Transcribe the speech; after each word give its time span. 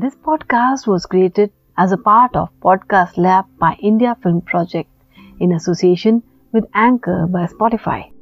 This 0.00 0.14
podcast 0.14 0.86
was 0.86 1.06
created 1.06 1.50
as 1.76 1.90
a 1.90 1.96
part 1.96 2.36
of 2.36 2.50
Podcast 2.60 3.16
Lab 3.18 3.46
by 3.58 3.76
India 3.82 4.16
Film 4.22 4.40
Project 4.40 4.88
in 5.40 5.50
association 5.50 6.22
with 6.52 6.66
Anchor 6.72 7.26
by 7.26 7.46
Spotify. 7.46 8.12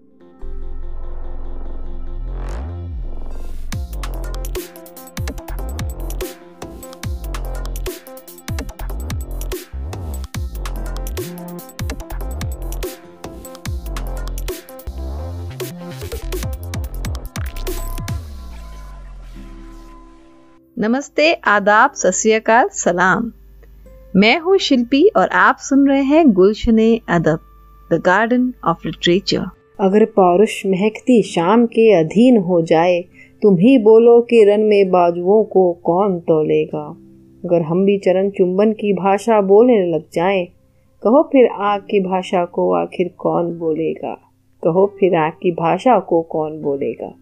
नमस्ते, 20.89 21.33
आदाब 21.33 21.91
सत 21.91 22.43
सलाम। 22.73 23.33
मैं 24.17 24.39
हूँ 24.39 24.59
शिल्पी 24.59 25.11
और 25.17 25.29
आप 25.29 25.57
सुन 25.59 25.89
रहे 25.89 26.03
हैं 26.03 26.33
गुलशन 26.33 26.99
अदब 27.09 27.39
द 27.93 27.95
गार्डन 27.95 28.53
ऑफ़ 28.65 28.79
लिटरेचर 28.87 29.39
अगर 29.81 30.05
पौरुष 30.05 30.67
महकती 30.67 31.23
शाम 31.23 31.67
के 31.67 31.93
अधीन 31.93 32.37
हो 32.37 32.63
जाए, 32.63 33.01
तुम 33.43 33.55
ही 33.55 33.79
बोलो 33.79 34.21
कि 34.21 34.45
रन 34.45 34.61
में 34.61 34.91
बाजुओं 34.91 35.45
को 35.45 35.73
कौन 35.73 36.19
तोलेगा। 36.19 36.87
अगर 37.45 37.63
हम 37.63 37.85
भी 37.85 37.99
चरण 37.99 38.31
चुंबन 38.31 38.73
की 38.73 38.93
भाषा 38.93 39.41
बोलने 39.41 39.87
लग 39.87 40.05
जाए, 40.13 40.45
कहो 41.03 41.23
फिर 41.33 41.49
आग 41.61 41.81
की 41.81 42.01
भाषा 42.01 42.45
को 42.45 42.73
आखिर 42.73 43.15
कौन 43.19 43.59
बोलेगा? 43.59 44.15
कहो 44.65 44.97
फिर 45.01 45.17
आग 45.17 45.33
की 45.33 45.51
भाषा 45.51 45.99
को 45.99 46.23
कौन 46.23 46.63
बोलेगा? 46.63 47.15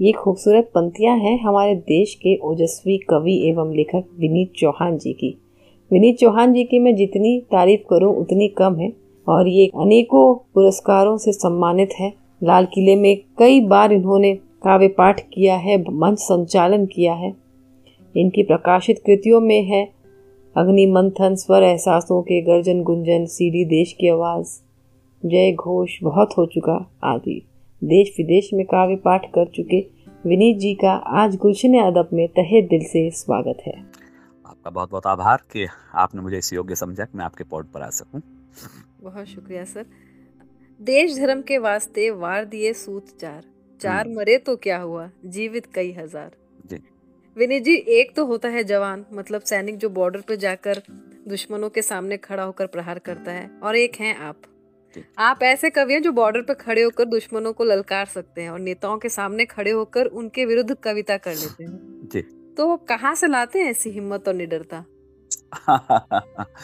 ये 0.00 0.12
खूबसूरत 0.12 0.64
पंक्तियाँ 0.74 1.16
हैं 1.18 1.38
हमारे 1.40 1.74
देश 1.74 2.14
के 2.14 2.36
ओजस्वी 2.36 2.96
कवि 2.98 3.48
एवं 3.48 3.74
लेखक 3.74 4.04
विनीत 4.20 4.52
चौहान 4.58 4.98
जी 4.98 5.12
की। 5.12 5.38
विनीत 5.92 6.16
चौहान 6.16 6.52
जी 6.52 6.64
की 6.64 6.78
मैं 6.78 6.94
जितनी 6.96 7.40
तारीफ़ 7.40 7.80
करूँ, 7.80 8.16
उतनी 8.16 8.48
कम 8.48 8.76
है 8.76 8.92
और 9.28 9.48
ये 9.48 9.66
अनेकों 9.66 10.34
पुरस्कारों 10.54 11.16
से 11.16 11.32
सम्मानित 11.32 11.90
है। 12.00 12.12
लाल 12.42 12.64
किले 12.64 12.96
में 12.96 13.16
कई 13.38 13.60
बार 13.60 13.92
इन्होंने 13.92 14.34
काव्य 14.34 14.88
पाठ 14.88 15.20
किया 15.20 15.56
है, 15.56 15.84
मंच 15.90 16.18
संचालन 16.18 16.86
किया 16.86 17.14
है। 17.14 17.32
इनकी 18.16 18.42
प्रकाशित 18.42 19.02
कृतियों 19.06 19.40
में 19.40 19.62
है, 19.62 19.88
अग्नि 20.56 20.86
मंथन, 20.86 21.34
स्वर 21.34 21.62
एहसासों 21.62 22.22
के 22.22 22.40
गर्जन 22.40 22.82
गुंजन 22.82 23.26
सीडी 23.26 23.64
देश 23.64 23.92
की 23.92 24.08
आवाज़, 24.08 24.60
जय 25.26 25.52
घोष, 25.52 25.98
बहुत 26.02 26.28
हो 26.38 26.46
चुका 26.46 26.90
आदि। 27.04 27.42
देश 27.82 28.08
विदेश 28.18 28.48
में 28.54 28.64
काव्य 28.66 28.96
पाठ 28.96 29.24
कर 29.28 29.48
चुके 29.54 29.80
विनीत 30.24 30.58
जी 30.58 30.72
का 30.74 30.90
आज 31.20 31.34
गुलशन 31.36 31.74
अदब 31.78 32.10
में 32.12 32.26
तहे 32.28 32.60
दिल 32.62 32.84
से 32.84 33.10
स्वागत 33.10 33.62
है। 33.66 33.72
आपका 34.46 34.70
बहुत 34.70 34.90
बहुत 34.90 35.06
आभार 35.06 35.42
कि 35.52 35.66
आपने 35.94 36.22
मुझे 36.22 36.38
इस 36.38 36.52
योग्य 36.52 36.74
समझा 36.74 37.04
कि 37.04 37.18
मैं 37.18 37.24
आपके 37.24 37.44
पॉड 37.44 37.66
पर 37.66 37.82
आ 37.82 37.88
सकूँ। 37.90 38.20
बहुत 39.02 39.26
शुक्रिया 39.26 39.64
सर। 39.64 39.84
देश 40.80 41.18
धर्म 41.18 41.42
के 41.42 41.58
वास्ते 41.58 42.08
वार 42.12 42.44
दिए 42.44 42.72
सूत 42.74 43.14
चार। 43.20 43.42
चार 43.80 44.06
हम्म। 44.06 44.16
मरे 44.16 44.38
तो 44.38 44.56
क्या 44.56 44.78
हुआ? 44.78 45.08
जीवित 45.26 45.66
कई 45.74 45.92
हज़ार। 45.92 46.30
जी। 46.66 46.80
विनीत 47.36 47.62
जी 47.62 47.74
एक 47.92 48.16
तो 48.16 48.26
होता 48.26 48.48
है 48.48 48.64
जवान 48.64 49.04
मतलब 49.12 49.42
सैनिक 49.42 49.78
जो 49.78 49.90
बॉर्डर 49.90 50.20
पर 50.20 50.36
जाकर 50.38 50.82
दुश्मनों 51.28 51.70
के 51.70 51.82
सामने 51.82 52.16
खड़ा 52.16 52.42
होकर 52.42 52.66
प्रहार 52.68 52.98
करता 53.04 53.32
है 53.32 53.50
और 53.62 53.76
एक 53.76 54.00
हैं 54.00 54.16
आप। 54.18 54.42
आप 55.18 55.42
ऐसे 55.42 55.70
कवि 55.70 55.92
हैं 55.92 56.02
जो 56.02 56.12
बॉर्डर 56.12 56.40
पर 56.40 56.54
खड़े 56.54 56.82
होकर 56.82 57.04
दुश्मनों 57.04 57.52
को 57.52 57.64
ललकार 57.64 58.06
सकते 58.06 58.42
हैं 58.42 58.50
और 58.50 58.58
नेताओं 58.58 58.98
के 58.98 59.08
सामने 59.08 59.44
खड़े 59.44 59.70
होकर 59.70 60.06
उनके 60.06 60.44
विरुद्ध 60.44 60.74
कविता 60.74 61.16
कर 61.16 61.34
लेते 61.34 61.64
हैं। 61.64 62.08
जी। 62.12 62.20
तो 62.56 62.76
कहाँ 62.76 63.14
से 63.14 63.26
लाते 63.26 63.58
हैं 63.58 63.70
ऐसी 63.70 63.90
हिम्मत 63.90 64.28
और 64.28 64.34
निडरता? 64.34 64.84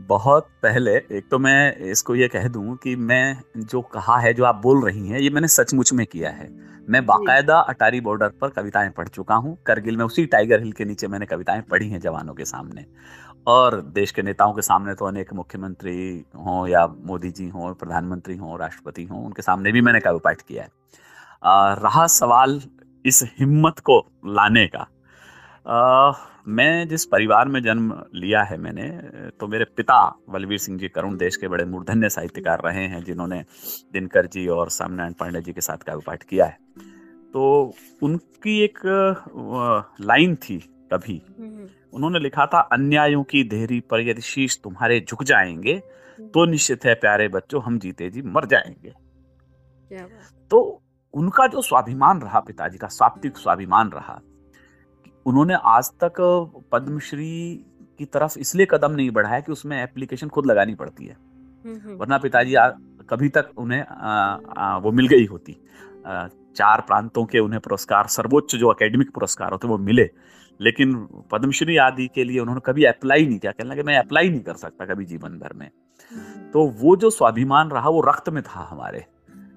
बहुत 0.00 0.48
पहले 0.62 0.96
एक 0.96 1.22
तो 1.30 1.38
मैं 1.38 1.76
इसको 1.76 2.14
ये 2.14 2.28
कह 2.28 2.48
दूँ 2.48 2.76
कि 2.76 2.96
मैं 2.96 3.40
जो 3.56 3.82
कहा 3.82 4.18
है 4.18 4.34
जो 4.34 4.44
आप 4.44 4.54
बोल 4.54 4.84
रही 4.84 5.08
हैं 5.08 5.18
ये 5.18 5.30
मैंने 5.30 5.48
सचमुच 5.48 5.92
में 5.92 6.06
किया 6.06 6.30
है। 6.30 6.70
मैं 6.88 7.06
बाकायदा 7.06 7.58
अटारी 7.58 8.00
बॉर्डर 8.00 8.28
पर 8.28 8.48
कविताएँ 8.48 8.90
पढ़ 8.90 9.08
चुका 9.08 9.34
हूँ। 9.34 9.62
करगिल 9.66 9.96
में 9.96 10.04
उसी 10.04 10.26
टाइगर 10.26 10.60
हिल 10.60 10.72
के 10.72 10.84
नीचे 10.84 11.08
मैंने 11.08 11.26
कविताएँ 11.26 11.62
पढ़ी 11.62 11.88
हैं 11.88 12.00
जवानों 12.00 12.34
के 12.34 12.44
सामने। 12.44 12.86
और 13.46 13.80
देश 13.94 14.10
के 14.10 14.22
नेताओं 14.22 14.52
के 14.52 14.62
सामने 14.62 14.94
तो 14.94 15.04
अनेक 15.04 15.32
मुख्यमंत्री 15.34 16.24
हों 16.36 16.66
या 16.68 16.86
मोदी 16.86 17.30
जी 17.30 17.48
हों 17.48 17.72
प्रधानमंत्री 17.74 18.36
हों 18.36 18.58
राष्ट्रपति 18.58 19.04
हों 19.04 19.24
उनके 19.24 19.42
सामने 19.42 19.72
भी 19.72 19.80
मैंने 19.80 20.00
काव्य 20.00 20.20
पाठ 20.24 20.42
किया 20.42 20.62
है। 20.62 20.68
आ, 21.42 21.72
रहा 21.74 22.06
सवाल 22.06 22.60
इस 23.04 23.22
हिम्मत 23.38 23.78
को 23.78 23.98
लाने 24.26 24.66
का। 24.66 24.86
आ, 25.66 26.12
मैं 26.48 26.88
जिस 26.88 27.04
परिवार 27.04 27.48
में 27.48 27.62
जन्म 27.62 27.92
लिया 28.14 28.42
है 28.42 28.56
मैंने 28.56 28.88
तो 29.40 29.46
मेरे 29.48 29.64
पिता 29.76 29.98
बलवीर 30.30 30.58
सिंह 30.58 30.78
जी 30.78 30.88
करुण 30.88 31.16
देश 31.16 31.36
के 31.36 31.48
बड़े 31.48 31.64
मूर्धन्य 31.64 32.08
साहित्यकार 32.08 32.60
रहे 32.64 32.86
हैं 32.86 33.02
जिन्होंने 33.04 33.42
दिनकर 33.92 34.26
जी 34.26 34.46
और 34.48 34.70
सामनारायण 34.70 35.12
पांडे 35.12 35.40
जी 35.40 35.52
के 35.52 35.60
साथ 35.60 35.84
काव्य 35.86 36.02
पाठ 36.06 36.22
किया 36.22 36.46
है। 36.46 36.58
तो 37.32 37.74
उनकी 38.02 38.58
एक 38.60 38.78
लाइन 40.00 40.34
थी 40.36 40.58
कभी 40.92 41.22
उन्होंने 41.92 42.18
लिखा 42.18 42.46
था 42.46 42.60
अन्यायों 42.72 43.22
की 43.24 43.42
देहरी 43.44 43.80
पर 43.80 44.00
यदि 44.00 44.20
शीश 44.20 44.58
तुम्हारे 44.64 45.00
झुक 45.08 45.24
जाएँगे 45.24 45.78
तो 46.34 46.44
निश्चित 46.46 46.84
है 46.84 46.94
प्यारे 46.94 47.28
बच्चों 47.28 47.62
हम 47.62 47.78
जीते 47.78 48.10
जी 48.10 48.22
मर 48.22 48.46
जाएँगे। 48.46 48.92
तो 50.50 50.82
उनका 51.14 51.46
जो 51.46 51.62
स्वाभिमान 51.62 52.20
रहा 52.20 52.40
पिताजी 52.40 52.78
का 52.78 52.86
सात्विक 52.88 53.36
स्वाभिमान 53.36 53.90
रहा 53.90 54.20
उन्होंने 55.26 55.54
आज 55.54 55.90
तक 56.04 56.20
पद्मश्री 56.72 57.64
की 57.98 58.04
तरफ़ 58.04 58.38
इसलिए 58.38 58.66
कदम 58.70 58.92
नहीं 58.92 59.10
बढ़ाया 59.10 59.40
कि 59.40 59.52
उसमें 59.52 59.82
एप्लीकेशन 59.82 60.28
खुद 60.28 60.46
लगानी 60.46 60.74
पड़ती 60.74 61.06
है। 61.06 61.16
वरना 61.96 62.18
पिताजी 62.18 62.54
कभी 63.10 63.28
तक 63.28 63.50
उन्हें 63.56 63.80
आ, 63.80 64.38
आ, 64.58 64.76
वो 64.78 64.92
मिल 64.92 65.06
गई 65.06 65.26
होती। 65.26 65.56
आ, 66.06 66.26
चार 66.56 66.80
प्रांतों 66.80 67.24
के 67.24 67.38
उन्हें 67.38 67.60
पुरस्कार 67.60 68.06
सर्वोच्च 68.06 68.54
जो 68.56 68.72
एकेडमिक 68.72 69.10
पुरस्कार 69.10 69.52
होते 69.52 69.68
वो 69.68 69.78
मिले। 69.78 70.10
लेकिन 70.60 71.08
पद्मश्री 71.30 71.76
आदि 71.76 72.08
के 72.14 72.24
लिए 72.24 72.38
उन्होंने 72.38 72.60
कभी 72.66 72.84
अप्लाई 72.84 73.26
नहीं 73.26 73.38
किया। 73.38 73.52
कहने 73.52 73.70
लगे 73.70 73.82
मैं 73.82 73.98
अप्लाई 73.98 74.28
नहीं 74.28 74.40
कर 74.40 74.54
सकता 74.54 74.86
कभी 74.86 75.04
जीवन 75.04 75.30
भर 75.30 75.52
में। 75.52 75.70
तो 76.52 76.66
वो 76.68 76.96
जो 76.96 77.10
स्वाभिमान 77.10 77.70
रहा 77.70 77.88
वो 77.88 78.00
रक्त 78.00 78.28
में 78.28 78.42
था 78.42 78.68
हमारे। 78.70 79.04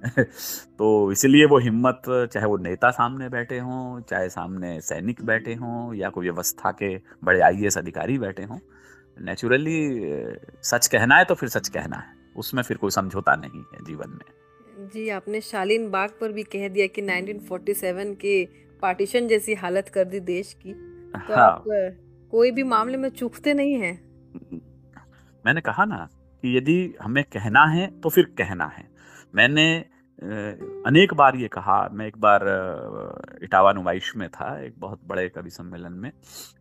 तो 0.78 1.12
इसलिए 1.12 1.46
वो 1.46 1.60
हिम्मत 1.60 2.02
चाहे 2.08 2.46
वो 2.46 2.58
नेता 2.58 2.92
सामने 2.92 3.30
बैठे 3.30 3.60
हों 3.60 4.02
चाहे 4.02 4.30
सामने 4.30 4.82
सैनिक 4.82 5.22
बैठे 5.24 5.54
हों 5.54 5.94
या 5.94 6.10
कोई 6.10 6.30
व्यवस्था 6.30 6.72
के 6.72 7.02
बड़े 7.24 7.40
आई 7.40 7.66
अधिकारी 7.66 8.18
बैठे 8.18 8.44
हों 8.44 8.58
नेचुरली 9.22 10.02
सच 10.64 10.88
कहना 10.88 11.16
है 11.16 11.26
तो 11.26 11.36
फिर 11.36 11.50
सच 11.50 11.70
कहना 11.70 11.98
है। 11.98 12.06
उसमें 12.36 12.64
फिर 12.64 12.78
कोई 12.78 12.92
समझौता 12.92 13.36
नहीं 13.36 13.62
है 13.74 13.86
जीवन 13.86 14.10
में। 14.10 14.88
जी 14.88 15.10
आपने 15.10 15.42
शालीन 15.42 15.92
बाग 15.92 16.10
पर 16.10 16.32
भी 16.32 16.44
कह 16.44 16.68
दिया 16.68 16.88
कि 16.88 17.02
1947 17.02 18.16
के 18.16 18.46
पार्टीशन 18.82 19.28
जैसी 19.28 19.54
हालत 19.54 19.90
कर 19.90 20.04
दी 20.04 20.20
देश 20.20 20.54
की। 20.54 20.93
तो 21.14 21.34
हाँ। 21.34 21.44
आप 21.44 21.64
कोई 22.32 22.52
भी 22.52 22.64
मामले 22.66 22.98
में 22.98 23.10
चूकते 23.10 23.54
नहीं 23.54 23.74
हैं। 23.74 23.94
मैंने 25.46 25.62
कहा 25.62 25.86
ना 25.86 26.08
कि 26.44 26.58
यदि 26.58 26.96
हमें 27.02 27.24
कहना 27.24 27.66
है 27.66 27.88
तो 28.02 28.10
फिर 28.10 28.34
कहना 28.38 28.66
है। 28.68 28.88
मैंने 29.34 29.66
अनेक 30.88 31.14
बार 31.14 31.36
ये 31.36 31.48
कहा 31.48 31.78
मैं 31.94 32.06
एक 32.08 32.18
बार 32.18 32.44
इटावा 33.44 33.72
नुमाइश 33.74 34.12
में 34.18 34.28
था 34.30 34.48
एक 34.64 34.74
बहुत 34.80 35.00
बड़े 35.08 35.28
कवि 35.30 35.50
सम्मेलन 35.50 35.94
में। 35.94 36.12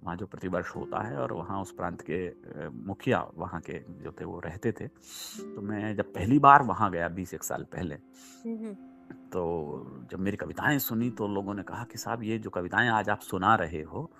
वहाँ 0.04 0.16
जो 0.16 0.26
प्रतिवर्ष 0.26 0.74
होता 0.76 1.02
है 1.02 1.16
और 1.16 1.32
वहाँ 1.32 1.60
उस 1.62 1.72
प्रांत 1.72 2.00
के 2.10 2.18
मुखिया 2.86 3.24
वहाँ 3.36 3.60
के 3.60 3.78
जो 4.04 4.12
थे 4.20 4.24
वो 4.24 4.40
रहते 4.40 4.72
थे। 4.72 4.86
तो 4.86 5.62
मैं 5.62 5.94
जब 5.96 6.12
पहली 6.14 6.38
बार 6.38 6.62
वहाँ 6.62 6.90
गया 6.90 7.08
बीस 7.08 7.34
एक 7.34 7.44
साल 7.44 7.66
पहले 7.72 7.94
तो 9.32 9.42
जब 10.10 10.20
मेरी 10.20 10.36
कविताएँ 10.36 10.78
सुनी 10.78 11.10
तो 11.10 11.28
लोगों 11.28 11.54
ने 11.54 11.62
कहा 11.62 11.84
कि 11.84 11.98
साहब 11.98 12.22
ये 12.22 12.38
जो 12.38 12.50
कविताएँ 12.50 12.88
आज 12.90 13.08
आप 13.08 13.20
सुना 13.20 13.54
रहे 13.54 13.82
हो 13.82 14.10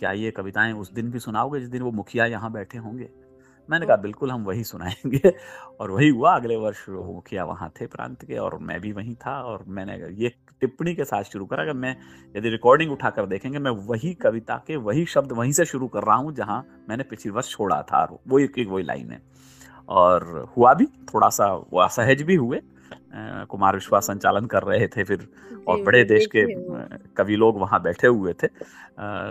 क्या 0.00 0.12
ये 0.12 0.30
कविताएँ 0.30 0.72
उस 0.72 0.92
दिन 0.92 1.10
भी 1.10 1.18
सुनाओगे 1.18 1.60
जिस 1.60 1.68
दिन 1.68 1.82
वो 1.82 1.90
मुखिया 1.90 2.26
यहाँ 2.26 2.52
बैठे 2.52 2.78
होंगे? 2.78 3.08
मैंने 3.70 3.86
कहा 3.86 3.96
बिल्कुल 3.96 4.30
हम 4.30 4.44
वही 4.44 4.64
सुनाएँगे। 4.64 5.32
और 5.80 5.90
वही 5.90 6.08
हुआ 6.08 6.34
अगले 6.36 6.56
वर्ष 6.56 6.88
वो 6.88 7.12
मुखिया 7.14 7.44
वहाँ 7.44 7.72
थे 7.80 7.86
प्रांत 7.86 8.24
के 8.24 8.36
और 8.36 8.58
मैं 8.58 8.80
भी 8.80 8.92
वहीं 8.92 9.14
था 9.14 9.42
और 9.42 9.64
मैंने 9.68 9.96
ये 10.22 10.32
टिप्पणी 10.60 10.94
के 10.94 11.04
साथ 11.04 11.22
शुरू 11.22 11.46
करा 11.46 11.64
कि 11.64 11.72
मैं 11.72 11.96
यदि 12.36 12.48
रिकॉर्डिंग 12.48 12.92
उठाकर 12.92 13.26
देखेंगे 13.26 13.58
मैं 13.58 13.70
वही 13.70 14.14
कविता 14.14 14.56
के 14.66 14.76
वही 14.76 15.04
शब्द 15.06 15.32
वहीं 15.32 15.52
से 15.52 15.64
शुरू 15.64 15.88
कर 15.88 16.02
रहा 16.02 16.16
हूँ 16.16 16.34
जहाँ 16.34 16.84
मैंने 16.88 17.02
पिछली 17.02 17.32
वर्ष 17.32 17.50
छोड़ा 17.50 17.82
था। 17.82 18.18
वो 18.28 18.38
एक 18.38 18.66
वही 18.68 18.84
लाइन 18.84 19.10
है। 19.10 19.22
और 19.88 20.48
हुआ 20.56 20.74
भी 20.74 20.86
थोड़ा 20.86 21.28
सा 21.28 21.54
वो 21.54 21.80
असहज 21.80 22.22
भी 22.22 22.34
हुए। 22.34 22.60
कुमार 23.50 23.74
विश्वास 23.74 24.06
संचालन 24.06 24.46
कर 24.46 24.62
रहे 24.62 24.86
थे 24.88 25.04
फिर 25.04 25.26
और 25.68 25.82
बड़े 25.84 26.02
देश 26.04 26.26
के 26.34 26.44
कवि 27.16 27.36
लोग 27.36 27.58
वहाँ 27.60 27.82
बैठे 27.82 28.06
हुए 28.06 28.32
थे। 28.32 28.48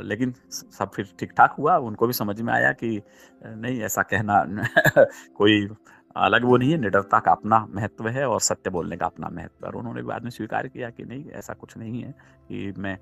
लेकिन 0.08 0.34
सब 0.52 0.92
फिर 0.96 1.08
ठीक 1.20 1.32
ठाक 1.38 1.56
हुआ। 1.60 1.78
उनको 1.78 2.08
भी 2.08 2.14
समझ 2.14 2.40
में 2.42 2.54
आया 2.54 2.72
कि 2.74 3.02
नहीं 3.46 3.82
ऐसा 3.82 4.02
कहना 4.04 4.44
कोई 5.38 5.68
अलग 6.16 6.44
वो 6.46 6.58
नहीं 6.58 6.72
है। 6.72 6.78
निडरता 6.78 7.20
का 7.20 7.32
अपना 7.32 7.66
महत्व 7.76 8.08
है 8.08 8.28
और 8.28 8.40
सत्य 8.42 8.70
बोलने 8.70 8.98
का 8.98 9.06
अपना 9.06 9.30
महत्व 9.30 9.66
है। 9.66 9.72
और 9.72 9.76
उन्होंने 9.76 10.02
बाद 10.02 10.24
में 10.24 10.30
स्वीकार 10.32 10.68
किया 10.68 10.90
कि 10.90 11.04
नहीं 11.04 11.26
ऐसा 11.32 11.54
कुछ 11.54 11.78
नहीं 11.78 12.02
है 12.02 12.12
कि 12.50 12.74
मैं 12.78 12.98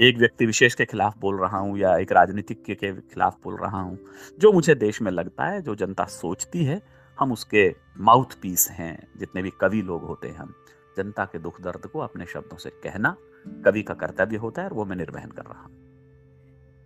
एक 0.00 0.18
व्यक्ति 0.18 0.46
विशेष 0.46 0.74
के 0.74 0.84
खिलाफ 0.84 1.18
बोल 1.18 1.40
रहा 1.40 1.58
हूँ 1.58 1.78
या 1.78 1.96
एक 1.96 2.12
राजनीतिक 2.12 2.62
के, 2.64 2.74
के 2.74 2.92
खिलाफ 2.92 3.36
बोल 3.44 3.56
रहा 3.56 3.80
हूँ। 3.80 3.98
जो 4.40 4.52
मुझे 4.52 4.74
देश 4.74 5.02
में 5.02 5.10
लगता 5.12 5.44
है 5.44 5.62
जो 5.62 5.74
जनता 5.74 6.04
सोचती 6.04 6.64
है 6.64 6.80
हम 7.18 7.32
उसके 7.32 7.76
माउथ 8.00 8.40
पीस 8.42 8.70
हैं, 8.70 9.08
जितने 9.16 9.42
भी 9.42 9.50
कवि 9.50 9.82
लोग 9.82 10.04
होते 10.04 10.28
हैं 10.28 10.36
हम। 10.36 10.54
जनता 10.96 11.24
के 11.24 11.38
दुख 11.38 11.60
दर्द 11.60 11.86
को 11.86 11.98
अपने 11.98 12.26
शब्दों 12.26 12.56
से 12.56 12.70
कहना 12.70 13.16
कवि 13.64 13.82
का 13.82 13.94
कर्तव्य 13.94 14.36
होता 14.36 14.62
है 14.62 14.68
और 14.68 14.74
वो 14.74 14.84
मैं 14.84 14.96
निर्वहन 14.96 15.30
कर 15.30 15.42
रहा 15.42 15.62
हूँ। 15.62 15.77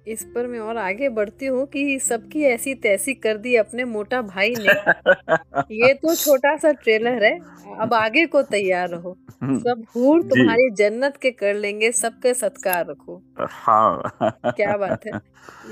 इस 0.06 0.24
पर 0.24 0.46
मैं 0.46 0.58
और 0.58 0.76
आगे 0.76 1.08
बढ़ती 1.08 1.46
हूँ 1.46 1.66
कि 1.66 1.98
सबकी 1.98 2.42
ऐसी 2.42 2.74
तैसी 2.74 3.14
कर 3.14 3.36
दी 3.36 3.54
अपने 3.56 3.84
मोटा 3.84 4.22
भाई 4.22 4.54
ने। 4.58 4.64
ये 5.86 5.94
तो 5.94 6.14
छोटा 6.14 6.56
सा 6.56 6.72
ट्रेलर 6.72 7.24
है। 7.24 7.38
अब 7.80 7.94
आगे 7.94 8.26
को 8.26 8.42
तैयार 8.42 8.88
रहो। 8.88 9.16
हम्म। 9.42 9.58
सब 9.58 9.84
हूर 9.96 10.22
तुम्हारी 10.22 10.70
जन्नत 10.70 11.16
के 11.16 11.30
कर 11.30 11.54
लेंगे 11.54 11.92
सबके 11.92 12.34
सत्कार 12.34 12.86
रखो। 12.86 13.22
हाँ। 13.40 14.12
क्या 14.22 14.76
बात 14.76 15.06
है। 15.06 15.12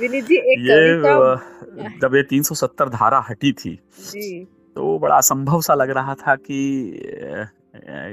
विनीत 0.01 0.25
जी 0.25 0.37
एक 0.37 0.59
ये 0.61 1.99
जब 2.03 2.15
ये 2.15 2.23
370 2.23 2.89
धारा 2.89 3.25
हटी 3.31 3.53
थी 3.53 3.79
जी। 4.01 4.45
तो 4.77 4.99
बड़ा 4.99 5.17
असंभव 5.17 5.61
सा 5.61 5.75
लग 5.75 5.91
रहा 5.91 6.15
था 6.15 6.35
कि 6.37 6.61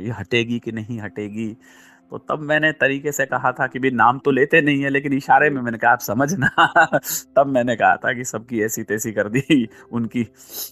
ये 0.05 0.09
हटेगी 0.09 0.59
कि 0.59 0.71
नहीं 0.71 0.99
हटेगी। 1.01 1.57
तो 2.11 2.17
तब 2.17 2.39
मैंने 2.39 2.71
तरीके 2.71 3.11
से 3.11 3.25
कहा 3.25 3.51
था 3.51 3.67
कि 3.67 3.79
भी 3.79 3.91
नाम 3.91 4.19
तो 4.19 4.31
लेते 4.31 4.61
नहीं 4.61 4.83
है, 4.83 4.89
लेकिन 4.89 5.13
इशारे 5.13 5.49
में 5.49 5.61
मैंने 5.61 5.77
कहा, 5.77 5.91
आप 5.91 5.99
समझना। 5.99 6.73
तब 7.35 7.47
मैंने 7.47 7.75
कहा 7.75 7.95
था 7.95 8.13
कि 8.13 8.23
सबकी 8.23 8.61
ऐसी 8.61 8.83
तैसी 8.83 9.11
कर 9.11 9.29
दी, 9.29 9.69
उनकी 9.91 10.27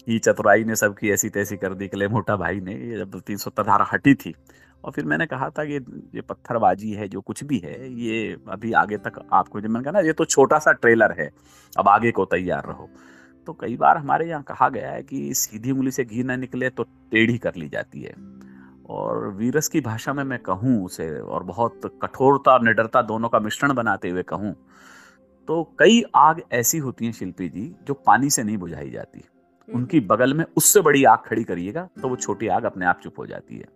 ही 0.09 0.19
चतुराई 0.19 0.63
ने 0.63 0.75
सबकी 0.75 1.09
ऐसी 1.09 1.29
तैसी 1.29 1.57
कर 1.57 1.73
दी 1.73 1.87
के 1.87 2.07
मोटा 2.07 2.35
भाई 2.35 2.59
ने, 2.59 2.73
ये 2.73 2.97
जब 2.97 3.19
तीन 3.19 3.37
सौ 3.37 3.49
धारा 3.49 3.87
हटी 3.93 4.13
थी। 4.13 4.35
और 4.83 4.91
फिर 4.91 5.05
मैंने 5.05 5.25
कहा 5.25 5.49
था 5.49 5.65
कि 5.65 5.73
ये 6.15 6.21
पत्थरबाजी 6.21 6.91
है, 6.91 7.07
जो 7.07 7.21
कुछ 7.21 7.43
भी 7.43 7.57
है, 7.57 7.93
ये 7.93 8.37
अभी 8.49 8.73
आगे 8.73 8.97
तक 8.97 9.29
आपको 9.33 9.61
जब 9.61 9.69
मैंने 9.69 9.83
कहा, 9.83 9.91
ना, 9.91 9.99
ये 9.99 10.13
तो 10.13 10.25
छोटा 10.25 10.59
सा 10.59 10.71
ट्रेलर 10.71 11.15
है, 11.19 11.31
अब 11.77 11.87
आगे 11.87 12.11
को 12.11 12.25
तैयार 12.25 12.63
रहो। 12.65 12.89
तो 13.47 13.53
कई 13.53 13.77
बार 13.77 13.97
हमारे 13.97 14.29
यहाँ 14.29 14.43
कहा 14.43 14.69
गया 14.69 14.91
है 14.91 15.03
कि 15.03 15.33
सीधी 15.33 15.71
उंगली 15.71 15.91
से 15.91 16.05
घी 16.05 16.23
ना 16.23 16.35
निकले 16.35 16.69
तो 16.69 16.83
टेढ़ी 16.83 17.37
कर 17.37 17.55
ली 17.55 17.69
जाती 17.69 18.01
है। 18.01 18.34
और 18.89 19.27
वीरस 19.27 19.67
की 19.67 19.81
भाषा 19.81 20.13
में 20.13 20.23
मैं 20.23 20.39
कहूँ 20.39 20.83
उसे 20.85 21.09
और 21.19 21.43
बहुत 21.43 21.81
कठोरता 22.01 22.51
और 22.51 22.63
निडरता 22.63 23.01
दोनों 23.01 23.29
का 23.29 23.39
मिश्रण 23.39 23.73
बनाते 23.73 24.09
हुए 24.09 24.23
कहूँ 24.23 24.55
तो 25.47 25.63
कई 25.79 26.03
आग 26.15 26.41
ऐसी 26.51 26.77
होती 26.77 27.05
हैं 27.05 27.13
शिल्पी 27.13 27.47
जी 27.49 27.71
जो 27.87 27.93
पानी 28.05 28.29
से 28.29 28.43
नहीं 28.43 28.57
बुझाई 28.57 28.89
जाती। 28.89 29.19
हम्म। 29.19 29.77
उनकी 29.77 29.99
बगल 30.01 30.33
में 30.33 30.45
उससे 30.57 30.81
बड़ी 30.81 31.03
आग 31.03 31.19
खड़ी 31.25 31.43
करिएगा 31.43 31.87
तो 32.01 32.09
वो 32.09 32.15
छोटी 32.15 32.47
आग 32.47 32.63
अपने 32.63 32.85
आप 32.85 32.99
चुप 33.03 33.19
हो 33.19 33.25
जाती 33.25 33.57
है। 33.57 33.67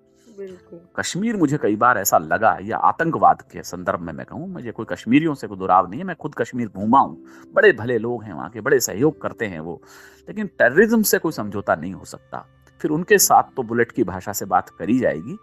कश्मीर 0.98 1.38
मुझे 1.38 1.58
कई 1.58 1.76
बार 1.76 1.98
ऐसा 1.98 2.18
लगा 2.18 2.58
या 2.64 2.78
आतंकवाद 2.78 3.42
के 3.42 3.64
संदर्भ 3.64 4.00
में 4.00 4.12
मैं 4.14 4.26
कहूँ 4.26 4.48
मुझे 4.50 4.72
कोई 4.72 4.86
कश्मीरियों 4.90 5.34
से 5.36 5.48
कोई 5.48 5.58
दुराव 5.58 5.90
नहीं 5.90 6.00
है 6.00 6.06
मैं 6.06 6.16
खुद 6.16 6.36
कश्मीर 6.36 6.68
घूमा 6.68 7.00
हूँ। 7.00 7.18
बड़े 7.54 7.72
भले 7.72 7.98
लोग 7.98 8.24
हैं 8.24 8.34
वहाँ 8.34 8.50
के 8.50 8.62
बड़े 8.62 8.80
सहयोग 8.80 9.22
करते 9.22 9.46
हैं 9.46 9.60
वो 9.60 9.82
लेकिन 10.28 10.48
टेररिज्म 10.60 11.02
से 11.02 11.20
कोई 11.20 11.32
समझौता 11.32 11.76
नहीं 11.76 11.94
हो 11.94 12.06
सकता। 12.06 12.46
फिर 12.82 12.92
उनके 12.92 13.18
साथ 13.18 13.44
तो 13.56 13.64
बुलेट 13.64 13.92
की 13.92 14.04
भाषा 14.04 14.34
से 14.34 14.46
बात 14.46 14.70
करी 14.70 15.00
जाएगी। 15.00 15.38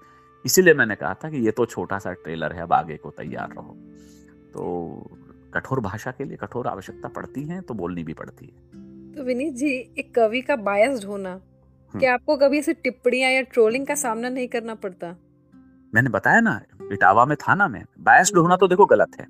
इसीलिए 0.45 0.75
मैंने 0.75 0.95
कहा 0.95 1.15
था 1.15 1.31
कि 1.31 1.37
ये 1.37 1.51
तो 1.51 1.67
छोटा 1.67 1.99
सा 1.99 2.13
ट्रेलर 2.13 2.53
है 2.53 2.63
अब 2.63 2.73
आगे 2.73 2.97
को 2.97 3.11
तैयार 3.11 3.49
रहो। 3.51 3.77
तो 4.55 5.11
कठोर 5.55 5.81
भाषा 5.81 6.11
के 6.11 6.25
लिए 6.25 6.37
कठोर 6.37 6.67
आवश्यकता 6.67 7.09
पड़ती 7.09 7.45
है 7.45 7.61
तो 7.61 7.75
बोलनी 7.75 8.05
भी 8.05 8.15
पड़ती 8.15 8.47
है। 8.47 8.77
तो 9.13 9.25
विनीत 9.25 9.55
जी 9.55 9.95
एक 9.99 10.15
कवि 10.15 10.41
का 10.41 10.57
बायस्ड 10.57 11.05
होना। 11.05 11.31
हम्म। 11.31 11.99
क्या 11.99 12.15
आपको 12.15 12.37
कभी 12.37 12.59
ऐसे 12.59 12.75
टिप्पणियाँ 12.75 13.31
या 13.31 13.43
ट्रोलिंग 13.43 13.87
का 13.87 13.95
सामना 13.95 14.29
नहीं 14.29 14.49
करना 14.49 14.75
पड़ता? 14.75 15.17
मैंने 15.95 16.11
बताया 16.11 16.41
ना 16.41 16.63
इटावा 16.93 17.27
में 17.27 17.37
था 17.37 17.55
ना 17.55 17.69
मैं। 17.69 17.85
बायस्ड 17.99 18.39
होना 18.39 18.57
तो 18.57 18.69
देखो 18.69 18.87
गलत 18.87 19.11
है। 19.21 19.27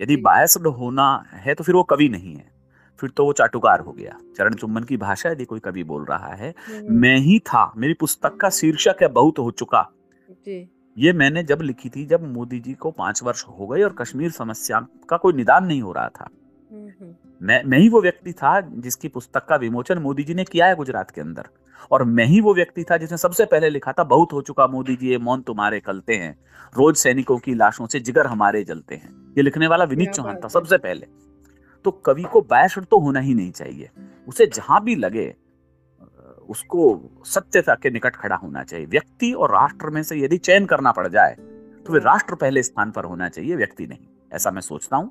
यदि 0.00 0.16
बायस्ड 0.16 0.66
होना 0.66 1.24
है 1.32 1.54
तो 1.54 1.64
फिर 1.64 1.74
वो 1.74 1.82
कवि 1.82 2.08
नहीं 2.08 2.34
है। 2.36 2.53
फिर 3.00 3.10
तो 3.10 3.24
वो 3.24 3.32
चाटुकार 3.32 3.80
हो 3.80 3.92
गया। 3.92 4.18
चरण 4.36 4.54
चुम्बन 4.54 4.82
की 4.82 4.96
भाषा 4.96 5.30
यदि 5.30 5.44
कोई 5.44 5.60
कवि 5.60 5.84
बोल 5.84 6.04
रहा 6.04 6.32
है 6.34 6.54
हम्म। 6.66 6.94
मैं 6.94 7.16
ही 7.16 7.38
था 7.38 7.72
मेरी 7.76 7.94
पुस्तक 7.94 8.36
का 8.36 8.50
शीर्षक 8.50 8.96
है 9.02 9.08
बहुत 9.08 9.38
हो 9.38 9.50
चुका। 9.50 9.90
जी। 10.30 10.70
ये 10.98 11.12
मैंने 11.12 11.42
जब 11.42 11.58
लिखी 11.62 11.88
थी 11.88 12.06
जब 12.06 12.32
मोदी 12.32 12.60
जी 12.60 12.74
को 12.74 12.90
पाँच 12.90 13.22
वर्ष 13.22 13.44
हो 13.44 13.66
गए 13.66 13.82
और 13.82 13.92
कश्मीर 13.92 14.30
समस्या 14.30 14.86
का 15.08 15.16
कोई 15.16 15.32
निदान 15.32 15.66
नहीं 15.66 15.82
हो 15.82 15.92
रहा 15.92 16.08
था। 16.08 16.28
हम्म, 16.72 16.88
हम्म। 16.88 17.14
मैं 17.42 17.62
मैं 17.64 17.78
ही 17.78 17.88
वो 17.88 18.02
व्यक्ति 18.02 18.32
था 18.32 18.60
जिसकी 18.60 19.08
पुस्तक 19.08 19.44
का 19.44 19.56
विमोचन 19.56 19.98
मोदी 19.98 20.22
जी 20.22 20.34
ने 20.34 20.44
किया 20.44 20.66
है 20.66 20.74
गुजरात 20.74 21.10
के 21.10 21.20
अंदर। 21.20 21.48
और 21.92 22.04
मैं 22.04 22.24
ही 22.24 22.40
वो 22.40 22.54
व्यक्ति 22.54 22.84
था 22.84 22.96
जिसने 22.96 23.18
सबसे 23.18 23.44
पहले 23.44 23.70
लिखा 23.70 23.92
था 23.92 24.04
बहुत 24.04 24.32
हो 24.32 24.40
चुका 24.42 24.66
मोदी 24.66 24.96
जी 24.96 25.08
ये 25.08 25.18
मौन 25.18 25.40
तुम्हारे 25.40 25.80
कलते 25.80 26.14
हैं। 26.14 26.38
रोज 26.76 26.96
सैनिकों 26.96 27.38
की 27.38 27.54
लाशों 27.54 27.86
से 27.86 28.00
जिगर 28.00 28.26
हमारे 28.26 28.64
जलते 28.64 28.94
हैं। 28.94 29.34
ये 29.38 29.42
लिखने 29.42 29.66
वाला 29.66 29.84
विनीत 29.84 30.10
चौहान 30.10 30.36
था 30.36 30.48
सबसे 30.48 30.78
पहले। 30.78 31.06
तो 31.84 31.90
कवि 32.06 32.22
को 32.24 32.40
बायसठ 32.42 32.84
तो 32.84 32.98
होना 32.98 33.20
ही 33.20 33.34
नहीं 33.34 33.50
चाहिए। 33.52 33.90
उसे 34.28 34.46
जहाँ 34.48 34.82
भी 34.84 34.94
लगे 34.96 35.34
उसको 36.48 36.82
सत्यता 37.26 37.74
के 37.74 37.90
निकट 37.90 38.16
खड़ा 38.16 38.36
होना 38.36 38.62
चाहिए। 38.62 38.86
व्यक्ति 38.86 39.32
और 39.32 39.50
राष्ट्र 39.50 39.90
में 39.90 40.02
से 40.02 40.18
यदि 40.18 40.36
चयन 40.38 40.66
करना 40.66 40.92
पड़ 40.92 41.06
जाए 41.08 41.36
तो 41.86 41.92
वे 41.92 42.00
राष्ट्र 42.00 42.34
पहले 42.34 42.62
स्थान 42.62 42.90
पर 42.90 43.04
होना 43.04 43.28
चाहिए, 43.28 43.56
व्यक्ति 43.56 43.86
नहीं। 43.86 44.06
ऐसा 44.32 44.50
मैं 44.50 44.60
सोचता 44.62 44.96
हूँ। 44.96 45.10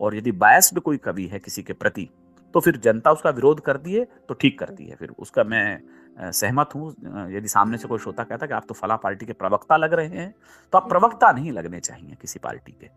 और 0.00 0.16
यदि 0.16 0.32
बायस्ड 0.34 0.78
कोई 0.80 0.96
कवि 0.98 1.26
है 1.26 1.38
किसी 1.38 1.62
के 1.62 1.72
प्रति 1.74 2.08
तो 2.54 2.60
फिर 2.60 2.76
जनता 2.76 3.10
उसका 3.12 3.30
विरोध 3.30 3.60
कर 3.60 3.76
दिए 3.78 4.04
तो 4.28 4.34
ठीक 4.34 4.58
करती 4.58 4.86
है। 4.86 4.96
फिर 4.96 5.10
उसका 5.18 5.44
मैं 5.44 6.30
सहमत 6.32 6.70
हूँ। 6.74 6.90
यदि 7.32 7.48
सामने 7.48 7.78
से 7.78 7.88
कोई 7.88 7.98
श्रोता 7.98 8.24
कहता 8.24 8.46
कि 8.46 8.54
आप 8.54 8.64
तो 8.68 8.74
फला 8.74 8.96
पार्टी 8.96 9.26
के 9.26 9.32
प्रवक्ता 9.34 9.76
लग 9.76 9.92
रहे 9.92 10.08
हैं 10.08 10.34
तो 10.72 10.78
आप 10.78 10.88
प्रवक्ता 10.88 11.32
नहीं 11.32 11.52
लगने 11.52 11.80
चाहिए 11.80 12.16
किसी 12.20 12.38
पार्टी 12.38 12.72
के। 12.72 12.88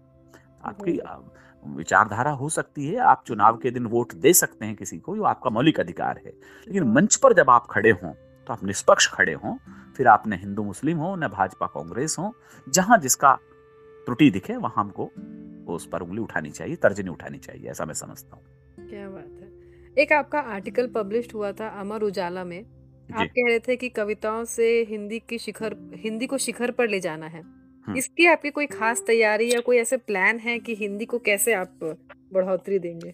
आपकी 0.66 1.00
विचारधारा 1.64 2.32
हो 2.32 2.50
सकती 2.50 2.88
है 2.88 2.98
आप 3.02 3.24
चुनाव 3.28 3.58
के 3.58 3.72
दिन 3.72 3.86
वोट 3.86 4.14
दे 4.16 4.34
सकते 4.34 4.66
हैं 4.66 4.76
किसी 4.76 4.98
को 4.98 5.16
वो 5.16 5.24
आपका 5.24 5.50
मौलिक 5.50 5.80
अधिकार 5.80 6.20
है। 6.26 6.32
लेकिन 6.68 6.84
मंच 6.84 7.16
पर 7.16 7.34
जब 7.34 7.50
आप 7.50 7.68
खड़े 7.70 7.92
हों 7.94 8.12
तो 8.48 8.54
आप 8.54 8.64
निष्पक्ष 8.64 9.08
खड़े 9.08 9.34
हों 9.34 9.56
फिर 9.98 10.08
आप 10.08 10.28
न 10.28 10.34
हिंदू 10.34 10.64
मुस्लिम 10.64 10.98
हो 10.98 11.16
न 11.16 11.28
भाजपा 11.28 11.68
कांग्रेस 11.68 12.16
हो 12.20 12.34
जहाँ 12.68 12.98
जिसका 12.98 13.34
त्रुटि 14.08 14.30
दिखे 14.32 14.56
वहाँ 14.58 14.74
हमको 14.78 15.10
उस 15.74 15.86
पर 15.88 16.02
उंगली 16.02 16.22
उठानी 16.22 16.50
चाहिए 16.50 16.76
तर्जनी 16.76 17.10
उठानी 17.10 17.38
चाहिए 17.38 17.70
ऐसा 17.70 17.86
मैं 17.86 17.94
समझता 17.94 18.36
हूँ। 18.36 18.88
क्या 18.90 19.10
बात 19.10 19.42
है। 19.42 19.52
एक 19.98 20.14
आपका 20.14 20.40
आर्टिकल 20.40 20.88
पब्लिश 20.88 21.34
हुआ 21.34 21.52
था 21.52 21.68
अमर 21.82 22.02
उजाला 22.02 22.44
में। 22.44 22.60
आप 22.60 23.28
कह 23.28 23.48
रहे 23.48 23.60
थे 23.60 23.76
कि 23.76 23.90
कविताओं 23.90 24.44
से 24.46 24.68
हिंदी 24.84 25.20
की 25.20 25.38
शिखर 25.38 25.76
हिंदी 25.96 26.28
को 26.28 26.38
शिखर 26.38 26.72
पर 26.72 26.88
ले 26.90 27.00
जाना 27.00 27.26
है। 27.26 27.42
इसकी 27.88 28.26
आपकी 28.26 28.50
कोई 28.52 28.66
खास 28.68 29.04
तैयारी 29.08 29.52
या 29.52 29.60
कोई 29.62 29.78
ऐसे 29.78 29.98
प्लान 30.00 30.40
है 30.40 30.58
कि 30.60 30.76
हिंदी 30.76 31.06
को 31.06 31.20
कैसे 31.20 31.54
आप 31.54 31.96
बढ़ोतरी 32.34 32.80
देंगे? 32.80 33.14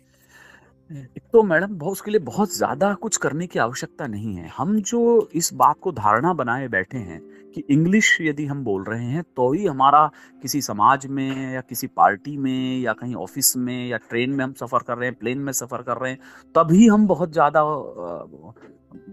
तो 1.34 1.42
मैडम 1.44 1.76
बहुत 1.76 1.92
उसके 1.92 2.12
लिए 2.12 2.20
बहुत 2.22 2.56
ज़्यादा 2.56 2.94
कुछ 2.94 3.18
करने 3.18 3.48
की 3.48 3.60
आवश्यकता 3.60 4.06
नहीं 4.08 4.36
है। 4.36 4.48
हम 4.48 4.80
जो 4.82 5.30
इस 5.36 5.54
बात 5.54 5.76
को 5.82 5.92
धारणा 5.92 6.34
बनाए 6.34 6.68
बैठे 6.68 6.98
हैं 6.98 7.20
कि 7.52 7.64
इंग्लिश 7.70 8.18
यदि 8.22 8.46
हम 8.46 8.64
बोल 8.64 8.84
रहे 8.84 9.06
हैं 9.06 9.24
तो 9.38 9.52
ही 9.54 9.66
हमारा 9.66 10.06
किसी 10.42 10.62
समाज 10.62 11.06
में 11.08 11.54
या 11.54 11.62
किसी 11.62 11.88
पार्टी 11.88 12.36
में 12.38 12.80
या 12.80 12.94
कहीं 12.94 13.16
ऑफ़िस 13.18 13.56
में 13.58 13.88
या 13.88 13.98
ट्रेन 14.00 14.30
में 14.30 14.44
हम 14.46 14.54
सफ़र 14.54 14.84
कर 14.84 14.98
रहे 14.98 15.10
हैं 15.10 15.18
प्लेन 15.20 15.38
में 15.38 15.52
सफ़र 15.54 15.82
कर 15.82 15.98
रहे 15.98 16.12
हैं 16.12 16.20
तभी 16.56 16.88
हम 16.88 17.08
बहुत 17.08 17.32
ज़्यादा 17.34 17.64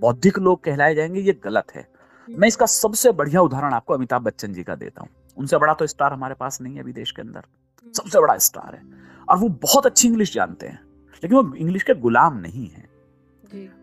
बौद्धिक 0.00 0.38
लोग 0.38 0.62
कहलाए 0.64 0.95
जाएँगे 0.95 1.21
ये 1.21 1.38
गलत 1.45 1.75
है। 1.75 1.87
मैं 2.28 2.49
इसका 2.49 2.66
सबसे 2.66 3.12
बढ़िया 3.12 3.40
उदाहरण 3.40 3.73
आपको 3.73 3.95
अमिताभ 3.95 4.23
बच्चन 4.23 4.52
जी 4.52 4.62
का 4.62 4.75
देता 4.75 5.00
हूँ। 5.00 5.09
उनसे 5.37 5.59
बड़ा 5.59 5.75
तो 5.75 5.87
स्टार 5.87 6.12
हमारे 6.12 6.35
पास 6.35 6.61
नहीं 6.61 6.75
है 6.75 6.81
अभी 6.81 6.93
देश 6.93 7.11
के 7.11 7.23
अंदर। 7.23 7.40
हम्म। 7.40 7.93
सबसे 7.93 8.21
बड़ा 8.21 8.38
स्टार 8.38 8.75
है। 8.75 8.83
और 9.28 9.38
वो 9.38 9.49
बहुत 9.49 9.87
अच्छी 9.87 10.09
इंग्लिश 10.09 10.35
जानते 10.35 10.66
हैं 10.66 10.81
लेकिन 11.25 11.38
वो 11.38 11.55
इंग्लिश 11.55 11.83
के 11.83 11.95
गुलाम 11.95 12.37
नहीं 12.37 12.69
है। 12.69 12.88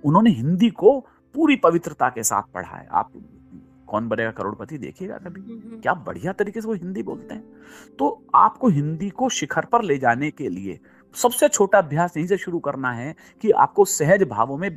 उन्होंने 0.06 0.30
हिंदी 0.30 0.70
को 0.70 1.00
पूरी 1.34 1.56
पवित्रता 1.56 2.10
के 2.10 2.24
साथ 2.24 2.42
पढ़ा 2.54 2.78
है 2.78 2.88
आप 2.92 3.12
कौन 3.88 4.08
बनेगा 4.08 4.32
करोड़पति 4.32 4.78
देखिएगा 4.78 5.18
कभी। 5.18 5.42
हम्म, 5.42 5.70
हम्म। 5.70 5.82
क्या 5.82 5.94
बढ़िया 5.94 6.34
तरीके 6.34 6.62
से 6.62 6.68
वो 6.68 6.74
हिंदी 6.74 7.04
बोलते 7.04 7.34
हैं। 7.34 7.54
तो 8.00 8.26
आपको 8.36 8.68
हिंदी 8.68 9.10
को 9.10 9.30
शिखर 9.30 9.66
पर 9.66 9.82
ले 9.82 9.98
जाने 9.98 10.32
के 10.32 10.50
लिए 10.50 10.80
सबसे 11.16 11.50
छोटा 11.50 11.78
अभ्यास 11.78 12.18
यहीं 12.18 12.28
से 12.28 12.38
शुरू 12.38 12.60
करना 12.60 12.92
है 12.92 13.16
कि 13.42 13.52
आपको 13.52 13.86
सहज 13.86 14.24
भावों 14.24 14.58
में 14.58 14.70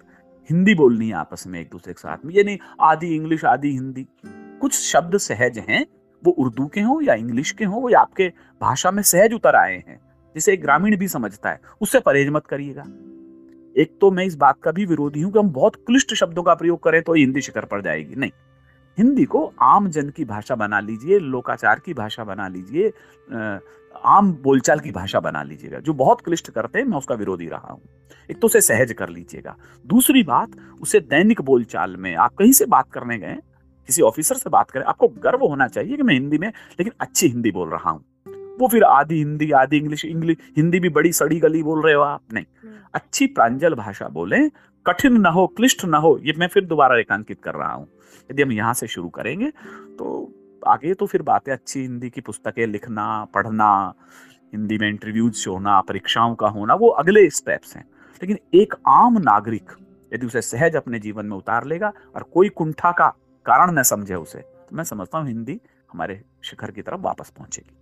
हिंदी 0.50 0.74
बोलनी 0.74 1.08
है 1.08 1.14
आपस 1.14 1.46
में 1.46 1.60
एक 1.60 1.70
दूसरे 1.70 1.92
के 1.92 2.00
साथ 2.00 2.16
में। 2.24 2.34
ये 2.34 2.44
नहीं 2.44 2.58
आधी 2.80 3.16
इंग्लिश 3.16 3.44
आधी 3.44 3.70
हिंदी। 3.70 4.06
कुछ 4.60 4.72
शब्द 4.72 5.18
सहज 5.18 5.58
हैं 5.58 5.86
वो 6.22 6.32
उर्दू 6.32 6.66
के 6.66 6.80
हों 6.80 7.00
या 7.02 7.14
इंग्लिश 7.14 7.50
के 7.50 7.64
हों 7.64 7.90
या 7.90 8.00
आपके 8.00 8.28
भाषा 8.60 8.90
में 8.90 9.02
सहज 9.04 9.32
उतर 9.32 9.56
आए 9.56 9.76
हैं, 9.78 10.00
जिसे 10.36 10.52
एक 10.52 10.62
ग्रामीण 10.62 10.96
भी 10.96 11.08
समझता 11.08 11.50
है, 11.50 11.60
उससे 11.80 12.00
परहेज 12.00 12.28
मत 12.28 12.46
करिएगा। 12.46 12.84
एक 13.76 13.96
तो 14.00 14.10
मैं 14.10 14.24
इस 14.24 14.36
बात 14.36 14.60
का 14.62 14.70
भी 14.72 14.84
विरोधी 14.86 15.20
हूँ 15.20 15.32
कि 15.32 15.38
हम 15.38 15.50
बहुत 15.52 15.76
क्लिष्ट 15.76 16.14
शब्दों 16.14 16.42
का 16.42 16.54
प्रयोग 16.54 16.82
करें 16.82 17.02
तो 17.02 17.14
हिंदी 17.14 17.40
शिखर 17.40 17.64
पर 17.64 17.82
जाएगी। 17.82 18.14
नहीं, 18.14 18.30
हिंदी 18.98 19.24
को 19.24 19.44
आम 19.62 19.88
जन 19.88 20.08
की 20.10 20.24
भाषा 20.24 20.54
बना 20.54 20.80
लीजिए, 20.80 21.18
लोकाचार 21.18 21.80
की 21.80 21.94
भाषा 21.94 22.24
बना 22.24 22.48
लीजिए 22.48 22.92
आम 23.94 24.32
बोलचाल 24.34 24.80
की 24.80 24.90
भाषा 24.90 25.20
बना 25.20 25.42
लीजिएगा। 25.42 25.78
जो 25.78 25.92
बहुत 25.94 26.20
क्लिष्ट 26.20 26.50
करते 26.50 26.78
हैं, 26.78 26.86
मैं 26.86 26.98
उसका 26.98 27.14
विरोधी 27.14 27.46
रहा 27.48 27.72
हूँ। 27.72 27.80
एक 28.30 28.40
तो 28.40 28.46
उसे 28.46 28.60
सहज 28.60 28.92
कर 28.92 29.08
लीजिएगा। 29.08 29.56
दूसरी 29.84 30.22
बात, 30.22 30.50
उसे 30.80 31.00
दैनिक 31.00 31.40
बोलचाल 31.42 31.96
में, 31.96 32.14
आप 32.14 32.34
कहीं 32.34 32.52
से 32.52 32.66
बात 32.66 32.90
करने 32.92 33.18
गए 33.18 33.36
किसी 33.86 34.02
ऑफिसर 34.02 34.34
से 34.34 34.50
बात 34.50 34.70
करें 34.70 34.84
आपको 34.84 35.08
गर्व 35.22 35.44
होना 35.46 35.68
चाहिए 35.68 35.96
कि 35.96 36.02
मैं 36.02 36.14
हिंदी 36.14 36.38
में 36.38 36.48
लेकिन 36.48 36.92
अच्छी 37.00 37.28
हिंदी 37.28 37.50
बोल 37.50 37.70
रहा 37.70 37.90
हूँ। 37.90 38.04
वो 38.60 38.68
फिर 38.68 38.84
आधी 38.84 39.18
हिंदी 39.18 39.50
आधी 39.52 39.76
इंग्लिश 39.76 40.04
इंग्लिश 40.04 40.36
हिंदी 40.56 40.80
भी 40.80 40.88
बड़ी 40.88 41.12
सड़ी 41.12 41.38
गली 41.40 41.62
बोल 41.62 41.82
रहे 41.82 41.94
हो 41.94 42.02
आप? 42.02 42.22
नहीं। 42.32 42.44
हम्म। 42.64 42.74
अच्छी 42.94 43.26
प्रांजल 43.26 43.74
भाषा 43.74 44.08
बोले 44.08 44.48
कठिन 44.86 45.20
ना 45.20 45.30
हो 45.30 45.46
क्लिष्ट 45.46 45.84
ना 45.84 45.98
हो 45.98 46.18
ये 46.24 46.34
मैं 46.38 46.46
फिर 46.48 46.64
दोबारा 46.64 46.96
रेखांकित 46.96 47.42
कर 47.42 47.54
रहा 47.54 47.72
हूँ। 47.72 47.86
यदि 48.30 48.42
हम 48.42 48.52
यहाँ 48.52 48.74
से 48.74 48.86
शुरू 48.86 49.08
करेंगे 49.08 49.50
तो 49.98 50.32
आगे 50.66 50.94
तो 50.94 51.06
फिर 51.06 51.22
बातें 51.22 51.52
अच्छी 51.52 51.80
हिंदी 51.80 52.10
की 52.10 52.20
पुस्तकें 52.20 52.66
लिखना 52.66 53.24
पढ़ना 53.24 53.94
हिंदी 54.54 54.78
में 54.78 54.88
इंटरव्यूज़ 54.88 55.48
होना 55.48 55.80
परीक्षाओं 55.80 56.34
का 56.34 56.48
होना 56.48 56.74
वो 56.74 56.88
अगले 56.88 57.28
स्टेप्स 57.30 57.76
हैं। 57.76 57.84
लेकिन 58.22 58.38
एक 58.54 58.74
आम 58.88 59.18
नागरिक 59.18 59.72
यदि 60.12 60.26
उसे 60.26 60.40
सहज 60.42 60.76
अपने 60.76 60.98
जीवन 60.98 61.26
में 61.26 61.36
उतार 61.36 61.66
लेगा 61.66 61.92
और 62.16 62.22
कोई 62.22 62.48
कुंठा 62.48 62.92
का 62.92 63.12
कारण 63.46 63.78
न 63.78 63.82
समझे 63.84 64.14
उसे 64.16 64.38
तो 64.38 64.76
मैं 64.76 64.84
समझता 64.84 65.18
हूँ 65.18 65.26
हिंदी 65.26 65.60
हमारे 65.90 66.20
शिखर 66.44 66.70
की 66.70 66.82
तरफ़ 66.82 67.00
वापस 67.00 67.30
पहुंचेगी। 67.30 67.74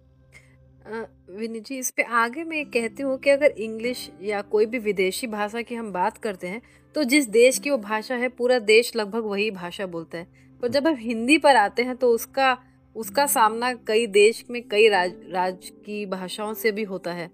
विनी 1.30 1.60
जी 1.60 1.78
इस 1.78 1.90
पे 1.90 2.02
आगे 2.02 2.44
मैं 2.44 2.64
कहती 2.66 3.02
हूँ 3.02 3.16
कि 3.18 3.30
अगर 3.30 3.50
इंग्लिश 3.58 4.10
या 4.22 4.40
कोई 4.44 4.66
भी 4.66 4.78
विदेशी 4.80 5.26
भाषा 5.26 5.62
की 5.62 5.74
हम 5.74 5.92
बात 5.92 6.18
करते 6.18 6.48
हैं 6.48 6.60
तो 6.94 7.04
जिस 7.04 7.28
देश 7.30 7.58
की 7.58 7.70
वो 7.70 7.78
भाषा 7.78 8.14
है 8.14 8.28
पूरा 8.30 8.58
देश 8.60 8.94
लगभग 8.96 9.24
वही 9.24 9.50
भाषा 9.52 9.86
बोलता 9.86 10.18
है। 10.18 10.26
पर 10.62 10.68
जब 10.68 10.86
हम 10.86 10.94
हिंदी 10.96 11.38
पर 11.38 11.56
आते 11.56 11.82
हैं 11.82 11.96
तो 11.96 12.10
उसका 12.10 12.56
उसका 12.96 13.26
सामना 13.26 13.72
कई 13.86 14.06
देश 14.08 14.44
में 14.50 14.62
कई 14.68 14.88
राज 14.88 15.12
राज 15.32 15.70
की 15.86 16.04
भाषाओं 16.06 16.52
से 16.54 16.72
भी 16.72 16.82
होता 16.84 17.12
है। 17.12 17.30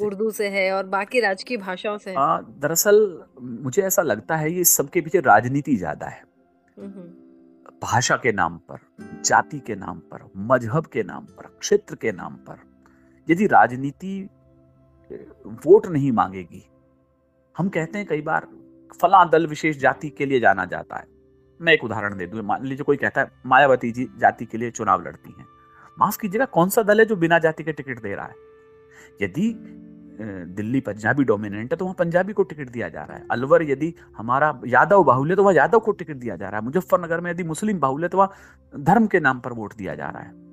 उर्दू 0.00 0.30
से 0.30 0.48
है 0.48 0.70
और 0.72 0.86
बाकी 0.86 1.20
राज 1.20 1.42
की 1.42 1.56
भाषाओं 1.56 1.98
से 1.98 2.10
है। 2.10 2.16
दरअसल 2.60 2.98
मुझे 3.40 3.82
ऐसा 3.82 4.02
लगता 4.02 4.36
है 4.36 4.52
ये 4.52 4.64
सबके 4.66 5.00
पीछे 5.00 5.20
राजनीति 5.22 5.76
ज़्यादा 5.76 6.06
है। 6.06 6.22
भाषा 7.82 8.16
के 8.16 8.32
नाम 8.32 8.58
पर, 8.58 8.78
जाति 9.24 9.60
के 9.60 9.74
नाम 9.74 9.98
पर, 9.98 10.30
मज़हब 10.36 10.86
के 10.86 11.02
नाम 11.02 11.24
पर, 11.24 11.58
क्षेत्र 11.60 11.94
के 11.94 12.12
नाम 12.12 12.34
पर, 12.34 12.58
यदि 13.30 13.46
राजनीति 13.46 14.28
वोट 15.46 15.86
नहीं 15.86 16.12
मांगेगी, 16.12 16.70
हम 17.58 17.68
कहते 17.68 17.98
हैं 17.98 18.06
कई 18.06 18.20
बार, 18.20 18.46
फला 19.02 19.24
दल 19.24 19.46
विशेष 19.46 19.78
जाति 19.78 20.10
के 20.10 20.26
लिए 20.26 20.40
जाना 20.40 20.64
जाता 20.64 20.96
है। 20.96 21.04
मैं 21.60 21.72
एक 21.72 21.84
उदाहरण 21.84 22.16
दे 22.16 22.26
दूँ, 22.26 22.42
मान 22.42 22.62
लीजिए 22.62 22.84
कोई 22.84 22.96
कहता 22.96 23.20
है, 23.20 23.30
मायावती 23.46 23.92
जी 23.92 24.08
जाति 24.18 24.46
के 24.46 24.58
लिए 24.58 24.70
चुनाव 24.70 25.02
लड़ती 25.02 25.34
हैं। 25.38 25.46
माफ़ 25.98 26.18
कीजिएगा, 26.18 26.44
कौन 26.44 26.68
सा 26.68 26.82
दल 26.82 27.00
है 27.00 27.06
जो 27.06 27.16
बिना 27.16 27.38
जाति 27.38 27.64
के 27.64 27.72
टिकट 27.72 28.02
दे 28.02 28.14
रहा 28.14 28.26
है? 28.26 28.34
यदि 29.22 29.74
दिल्ली 30.20 30.80
पंजाबी 30.80 31.24
डोमिनेंट 31.24 31.72
है 31.72 31.76
तो 31.76 31.84
वहाँ 31.84 31.94
पंजाबी 31.98 32.32
को 32.32 32.42
टिकट 32.42 32.70
दिया 32.70 32.88
जा 32.88 33.02
रहा 33.02 33.16
है। 33.16 33.24
अलवर 33.30 33.62
यदि 33.62 33.92
हमारा 34.16 34.60
यादव 34.66 35.04
बाहुल्य 35.04 35.36
तो 35.36 35.42
वहाँ 35.42 35.54
यादव 35.54 35.78
को 35.78 35.92
टिकट 35.92 36.16
दिया 36.16 36.36
जा 36.36 36.48
रहा 36.48 36.58
है। 36.58 36.64
मुजफ्फरनगर 36.64 37.20
में 37.20 37.30
यदि 37.30 37.44
मुस्लिम 37.44 37.78
बाहुल्य 37.80 38.08
तो 38.08 38.18
वहाँ 38.18 38.32
धर्म 38.74 39.06
के 39.06 39.20
नाम 39.20 39.40
पर 39.40 39.52
वोट 39.52 39.74
दिया 39.76 39.94
जा 39.94 40.08
रहा 40.08 40.22
है। 40.22 40.46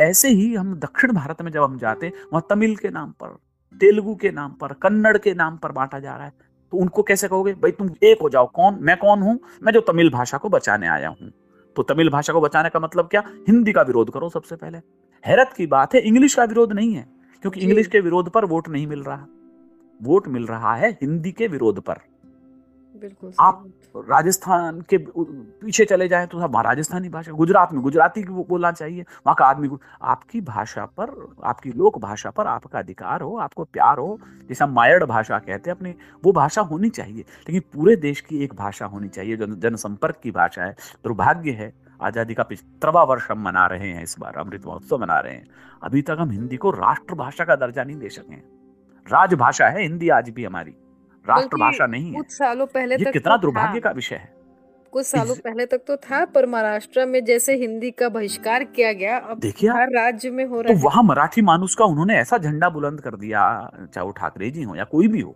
ऐसे 0.00 0.28
ही 0.30 0.54
हम 0.54 0.74
दक्षिण 0.76 1.12
भारत 1.12 1.42
में 1.42 1.50
जब 1.52 1.62
हम 1.62 1.78
जाते 1.78 2.06
हैं 2.06 2.12
वहाँ 2.32 2.46
तमिल 2.50 2.76
के 2.76 2.90
नाम 2.90 3.10
पर 3.12 3.36
तेलुगु 3.80 4.14
के 4.14 4.30
नाम 4.30 4.52
पर 4.52 4.72
कन्नड़ 4.82 5.16
के 5.18 5.34
नाम 5.34 5.56
पर 5.56 5.72
बांटा 5.72 5.98
जा 5.98 6.16
रहा 6.16 6.26
है। 6.26 6.32
तो 6.72 6.76
उनको 6.76 7.02
कैसे 7.02 7.28
कहोगे? 7.28 7.52
भाई 7.52 7.70
तुम 7.72 7.90
एक 8.02 8.22
हो 8.22 8.28
जाओ। 8.28 8.46
कौन? 8.46 8.78
मैं 8.80 8.96
कौन 8.96 9.22
हूँ? 9.22 9.38
मैं 9.62 9.72
जो 9.72 9.80
तमिल 9.82 10.10
भाषा 10.10 10.38
को 10.38 10.48
बचाने 10.48 10.88
आया 10.88 11.08
हूँ। 11.10 11.30
तो 11.76 11.82
तमिल 11.84 12.10
भाषा 12.10 12.32
को 12.32 12.40
बचाने 12.40 12.68
का 12.68 12.80
मतलब 12.80 13.08
क्या? 13.08 13.22
हिंदी 13.48 13.72
का 13.72 13.82
विरोध 13.82 14.12
करो 14.12 14.28
सबसे 14.28 14.56
पहले। 14.56 14.78
हैरत 15.24 15.52
की 15.56 15.66
बात 15.66 15.94
है 15.94 16.00
इंग्लिश 16.00 16.34
का 16.34 16.44
विरोध 16.44 16.72
नहीं 16.72 16.94
है। 16.94 17.06
क्योंकि 17.44 17.60
इंग्लिश 17.60 17.86
के 17.86 18.00
विरोध 18.00 18.28
पर 18.30 18.44
वोट 18.44 18.68
नहीं 18.68 18.86
मिल 18.86 19.02
रहा। 19.02 19.26
वोट 20.00 20.28
मिल 20.28 20.46
रहा 20.46 20.74
है 20.74 20.90
हिंदी 20.92 21.32
के 21.32 21.46
विरोध 21.46 21.80
पर। 21.80 21.98
बिल्कुल 22.94 23.32
आप 23.40 23.64
राजस्थान 24.10 24.80
के 24.80 24.98
पीछे 24.98 25.84
चले 25.84 26.06
जाए 26.08 26.26
तो 26.26 26.38
वहाँ 26.38 26.62
राजस्थानी 26.64 27.08
भाषा 27.08 27.32
गुजरात 27.32 27.72
में 27.72 27.82
गुजराती 27.82 28.22
बोलना 28.24 28.70
चाहिए। 28.72 29.02
वहाँ 29.02 29.34
का 29.34 29.46
आदमी 29.46 29.70
आपकी 30.02 30.40
भाषा 30.40 30.84
पर 30.96 31.14
आपकी 31.44 31.72
लोक 31.72 31.98
भाषा 31.98 32.30
पर 32.30 32.46
आपका 32.46 32.78
अधिकार 32.78 33.20
हो 33.20 33.36
आपको 33.38 33.64
प्यार 33.64 33.98
हो 33.98 34.18
जैसे 34.48 34.66
मायड़ 34.66 35.04
भाषा 35.04 35.38
कहते 35.38 35.70
हैं 35.70 35.76
अपनी 35.76 35.94
वो 36.24 36.32
भाषा 36.32 36.60
होनी 36.62 36.88
चाहिए। 36.90 37.20
लेकिन 37.20 37.60
पूरे 37.74 37.96
देश 37.98 38.20
की 38.20 38.42
एक 38.44 38.54
भाषा 38.54 38.86
होनी 38.86 39.08
चाहिए 39.08 39.36
जो 39.36 39.46
जनसंपर्क 39.46 40.20
की 40.22 40.30
भाषा 40.32 40.62
है। 40.62 40.76
दुर्भाग्य 41.04 41.50
है 41.52 41.72
आज़ादी 42.00 42.34
का 42.34 42.42
पिछत्रवा 42.44 43.02
वर्ष 43.04 43.30
हम 43.30 43.42
मना 43.42 43.66
रहे 43.66 43.88
हैं 43.88 44.02
इस 44.02 44.16
बार 44.20 44.36
अमृत 44.38 44.66
महोत्सव 44.66 44.98
मना 44.98 45.18
रहे 45.18 45.32
हैं। 45.32 45.46
अभी 45.82 46.02
तक 46.02 46.16
हम 46.20 46.30
हिंदी 46.30 46.56
को 46.56 46.70
राष्ट्रभाषा 46.72 47.44
का 47.44 47.56
दर्जा 47.56 47.84
नहीं 47.84 47.96
दे 47.96 48.08
सके 48.10 48.36
राजभाषा 49.06 49.66
है 49.66 49.82
हिंदी 49.82 50.08
आज 50.10 50.30
भी 50.30 50.44
हमारी। 50.44 50.74
राष्ट्रभाषा 51.26 51.86
नहीं 51.86 52.06
है। 52.06 52.12
कुछ 52.12 52.32
सालों 52.32 52.66
पहले 52.68 52.94
ये 52.94 53.04
तक 53.04 53.12
कितना 53.12 53.36
तो 53.36 53.42
दुर्भाग्य 53.42 53.80
का 53.80 53.90
विषय 53.92 54.14
है। 54.14 54.32
कुछ 54.92 55.06
सालों 55.06 55.34
पहले 55.36 55.66
तक 55.66 55.80
तो 55.86 55.96
था 55.98 56.24
पर 56.26 56.46
महाराष्ट्र 56.46 57.06
में 57.06 57.24
जैसे 57.24 57.54
हिंदी 57.56 57.90
का 57.92 58.08
बहिष्कार 58.10 58.64
किया 58.66 58.92
गया 58.94 59.16
अब 59.18 59.38
देखिए 59.40 59.70
हर 59.70 59.88
राज्य 59.92 60.30
में 60.30 60.44
हो 60.44 60.60
रहा 60.60 60.72
तो 60.72 60.80
वहाँ 60.80 61.02
मराठी 61.02 61.42
मानुस 61.42 61.74
का 61.74 61.84
उन्होंने 61.84 62.16
ऐसा 62.16 62.38
झंडा 62.38 62.68
बुलंद 62.70 63.00
कर 63.00 63.16
दिया 63.16 63.42
चाहे 63.84 64.04
वो 64.06 64.12
ठाकरे 64.12 64.50
जी 64.50 64.62
हो 64.62 64.74
या 64.76 64.84
कोई 64.86 65.08
भी 65.08 65.20
हो 65.20 65.34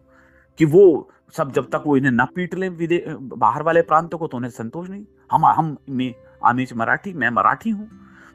कि 0.59 0.65
वो 0.67 1.09
सब 1.35 1.53
जब 1.53 1.69
तक 1.71 1.83
वो 1.87 1.97
इन्हें 1.97 2.12
न 2.12 2.25
पीट 2.35 2.55
ले 2.55 2.69
बाहर 2.71 3.62
वाले 3.62 3.83
प्रांतों 3.85 4.19
को 4.19 4.27
तो 4.27 4.37
उन्हें 4.37 4.50
संतोष 4.53 4.88
नहीं। 4.91 5.05
हम 5.33 5.47
हम 5.47 5.77
में 5.91 6.15
आमिज 6.45 6.73
मराठी 6.73 7.12
मैं 7.12 7.30
मराठी 7.30 7.71
हूँ। 7.71 7.88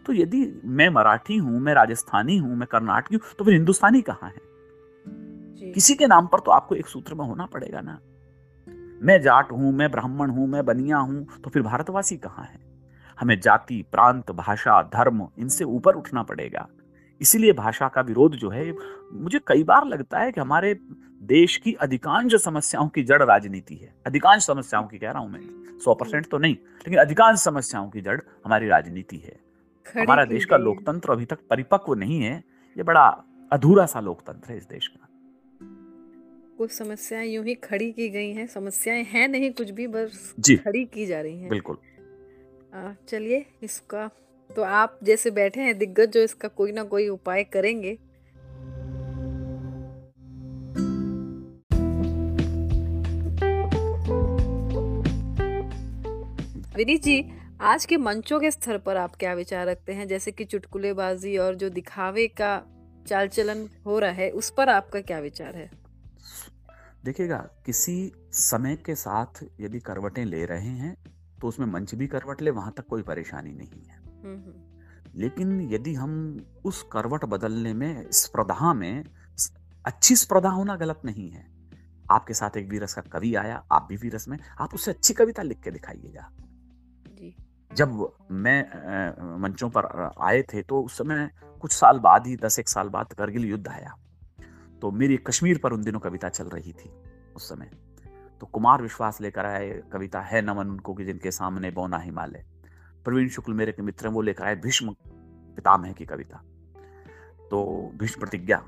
तो 0.06 0.14
यदि 0.14 0.62
मैं 0.66 0.90
मराठी 0.90 1.38
हूँ 1.38 1.60
मैं 1.60 1.74
राजस्थानी 1.74 2.38
हूँ 2.38 2.56
मैं 2.56 2.68
कर्नाटकी 2.68 3.16
हूँ 3.16 3.24
तो 3.40 3.46
फिर 3.46 3.54
हिंदुस्तानी 3.54 4.02
कहाँ 4.02 4.30
है? 4.30 5.72
किसी 5.74 5.96
के 5.96 6.08
नाम 6.08 6.28
पर 6.28 6.40
तो 6.40 6.52
आपको 6.52 6.76
एक 6.76 6.88
सूत्र 6.88 7.14
में 7.14 7.26
होना 7.26 7.46
पड़ेगा 7.46 7.82
ना। 7.82 8.00
मैं 9.02 9.22
जाट 9.22 9.52
हूँ 9.52 9.72
मैं 9.74 9.92
ब्राह्मण 9.92 10.30
हूँ 10.30 10.48
मैं 10.48 10.66
बनिया 10.66 10.98
हूँ 10.98 11.28
तो 11.44 11.50
फिर 11.50 11.62
भारतवासी 11.62 12.18
कहाँ 12.18 12.46
है? 12.46 12.60
हमें 13.20 13.40
जाति 13.40 13.86
प्रांत 13.92 14.32
भाषा 14.32 14.82
धर्म 14.84 15.28
इनसे 15.40 15.64
ऊपर 15.64 15.96
उठना 15.96 16.24
पड़ेगा। 16.24 16.68
इसीलिए 17.24 17.54
भाषा 17.54 17.88
का 17.88 18.02
विरोध 18.02 18.36
जो 18.36 18.50
है 18.50 18.72
मुझे 19.14 19.40
कई 19.48 19.64
बार 19.64 19.86
लगता 19.88 20.20
है 20.20 20.32
कि 20.32 20.42
हमारे 20.42 20.74
देश 21.22 21.58
की 21.58 21.74
अधिकांश 21.74 22.36
समस्याओं 22.36 22.88
की 22.88 23.04
जड़ 23.04 23.22
राजनीति 23.24 23.76
है 23.76 23.94
अधिकांश 24.06 24.46
समस्याओं 24.46 24.88
की 24.88 24.98
कह 24.98 25.12
रहा 25.12 25.20
हूँ 25.20 25.32
मैं 25.32 25.80
सौ 25.80 25.94
परसेंट 25.94 26.28
तो 26.28 26.38
नहीं 26.38 26.54
लेकिन 26.54 27.00
अधिकांश 27.00 27.40
समस्याओं 27.40 27.90
की 27.90 28.02
जड़ 28.02 28.20
हमारी 28.46 28.68
राजनीति 28.68 29.18
है। 29.18 29.40
हमारा 30.02 30.26
देश 30.26 30.46
का 30.46 30.58
लोकतंत्र 30.58 31.12
अभी 31.12 31.26
तक 31.26 31.40
परिपक्व 31.50 31.94
नहीं 31.94 32.20
है 32.22 32.36
ये 32.78 32.84
बड़ा 32.84 33.06
अधूरा 33.52 33.86
सा 33.86 34.00
लोकतंत्र 34.00 34.52
है 34.52 34.58
इस 34.58 34.68
देश 34.68 34.88
का। 34.88 35.08
कुछ 36.58 36.72
समस्याएँ 36.72 37.28
यूँ 37.30 37.46
ही 37.46 37.56
खड़ी 37.56 37.92
की 37.92 38.10
गई 38.10 38.32
हैं 38.32 38.48
समस्याएँ 38.48 39.04
हैं 39.04 39.28
नहीं 39.28 39.52
कुछ 39.52 39.70
भी 39.70 39.88
बस 39.88 40.34
खड़ी 40.50 40.84
की 40.86 41.06
जा 41.06 41.22
रही 41.22 41.40
हैं। 41.40 41.50
बिल्कुल। 41.50 41.78
चलिए 43.08 43.46
इसका 43.64 44.10
तो 44.56 44.62
आप 44.62 45.00
जैसे 45.04 45.32
बैठे 45.32 45.62
हैं, 45.62 45.78
दिग्गज 45.78 46.10
जो 46.10 46.22
इसका 46.22 46.48
कोई 46.48 46.72
ना 46.72 46.84
कोई 46.86 47.08
उपाय 47.10 47.44
करेंगे। 47.44 47.98
विनीत 56.76 57.04
जी, 57.04 57.24
आज 57.62 57.86
के 57.86 57.98
मंचों 57.98 58.40
के 58.40 58.52
स्तर 58.52 58.78
पर 58.78 58.98
आप 58.98 59.16
क्या 59.16 59.34
विचार 59.34 59.66
रखते 59.68 59.94
हैं? 59.94 60.08
जैसे 60.08 60.32
कि 60.32 60.46
चुटकुलेबाजी 60.46 61.38
और 61.38 61.56
जो 61.56 61.70
दिखावे 61.70 62.28
का 62.32 62.62
चाल 63.08 63.28
चलन 63.28 63.68
हो 63.86 64.00
रहा 64.00 64.12
है, 64.12 64.30
उस 64.32 64.50
पर 64.50 64.70
आपका 64.70 65.02
क्या 65.02 65.20
विचार 65.20 65.56
है? 65.56 65.70
देखिएगा, 67.06 67.38
किसी 67.66 68.12
समय 68.34 68.76
के 68.76 68.96
साथ 68.96 69.44
यदि 69.62 69.80
करवटें 69.80 70.24
ले 70.26 70.46
रहे 70.46 70.76
हैं 70.78 70.96
तो 71.42 71.48
उसमें 71.48 71.68
मंच 71.68 71.96
भी 71.96 72.08
करवट 72.08 72.42
ले, 72.42 72.52
वहाँ 72.52 72.74
तक 72.78 72.86
कोई 72.88 73.02
परेशानी 73.04 73.52
नहीं 73.52 73.82
है। 73.82 74.02
लेकिन 75.16 75.60
यदि 75.72 75.94
हम 75.94 76.14
उस 76.66 76.82
करवट 76.92 77.26
बदलने 77.26 77.74
में 77.74 78.12
स्पर्धा 78.12 78.74
में 78.74 79.04
अच्छी 79.86 80.16
स्पर्धा 80.16 80.50
होना 80.50 80.76
गलत 80.76 81.02
नहीं 81.06 81.30
है। 81.30 81.46
आपके 82.12 82.34
साथ 82.34 82.58
एक 82.58 82.70
वीरस 82.70 82.94
का 82.94 83.02
कवि 83.12 83.34
आया 83.36 83.64
आप 83.72 83.88
भी 83.90 83.96
वीरस 83.96 84.28
में 84.28 84.38
आप 84.60 84.74
उससे 84.74 84.92
अच्छी 84.92 85.14
कविता 85.14 85.42
लिख 85.42 85.62
के 85.62 85.72
दिखाइएगा। 85.72 86.30
जब 87.72 87.92
मैं 88.32 89.38
मंचों 89.42 89.70
पर 89.70 89.86
आए 90.22 90.42
थे 90.44 90.62
तो 90.62 90.82
उस 90.82 90.98
समय 90.98 91.30
कुछ 91.62 91.72
साल 91.72 92.00
बाद 92.00 92.28
ही 92.28 92.36
दस 92.36 92.60
एक 92.60 92.70
साल 92.70 92.90
बाद 92.90 93.14
करगिल 93.14 93.46
युद्ध 93.46 93.68
आया। 93.68 93.96
तो 94.82 94.92
मेरी 94.92 95.18
कश्मीर 95.18 95.58
पर 95.58 95.74
उन 95.74 95.84
दिनों 95.84 96.00
कविता 96.00 96.30
चल 96.30 96.48
रही 96.48 96.74
थी 96.74 96.90
उस 97.36 97.50
समय। 97.50 97.70
तो 98.42 98.46
कुमार 98.46 98.82
विश्वास 98.82 99.22
लेकर 99.22 99.46
आए 99.46 99.70
कविता 99.94 100.22
है 100.22 100.42
नमन 100.42 100.70
उनको 100.70 100.94
कि 100.94 101.06
जिनके 101.06 101.32
सामने 101.32 101.72
बोना 101.72 101.98
हिमालय। 101.98 102.46
प्रवीण 103.06 103.30
शुक्ल 103.30 103.54
मेरे 103.54 103.72
के 103.72 103.82
मित्र 103.82 104.08
वो 104.10 104.22
लेकर 104.22 104.44
आए 104.44 104.56
भीष्म 104.58 104.96
पितामह 105.58 105.92
की 105.92 106.06
कविता। 106.06 106.44
तो 107.52 107.92
भीष्म 108.00 108.20
प्रतिज्ञा, 108.20 108.62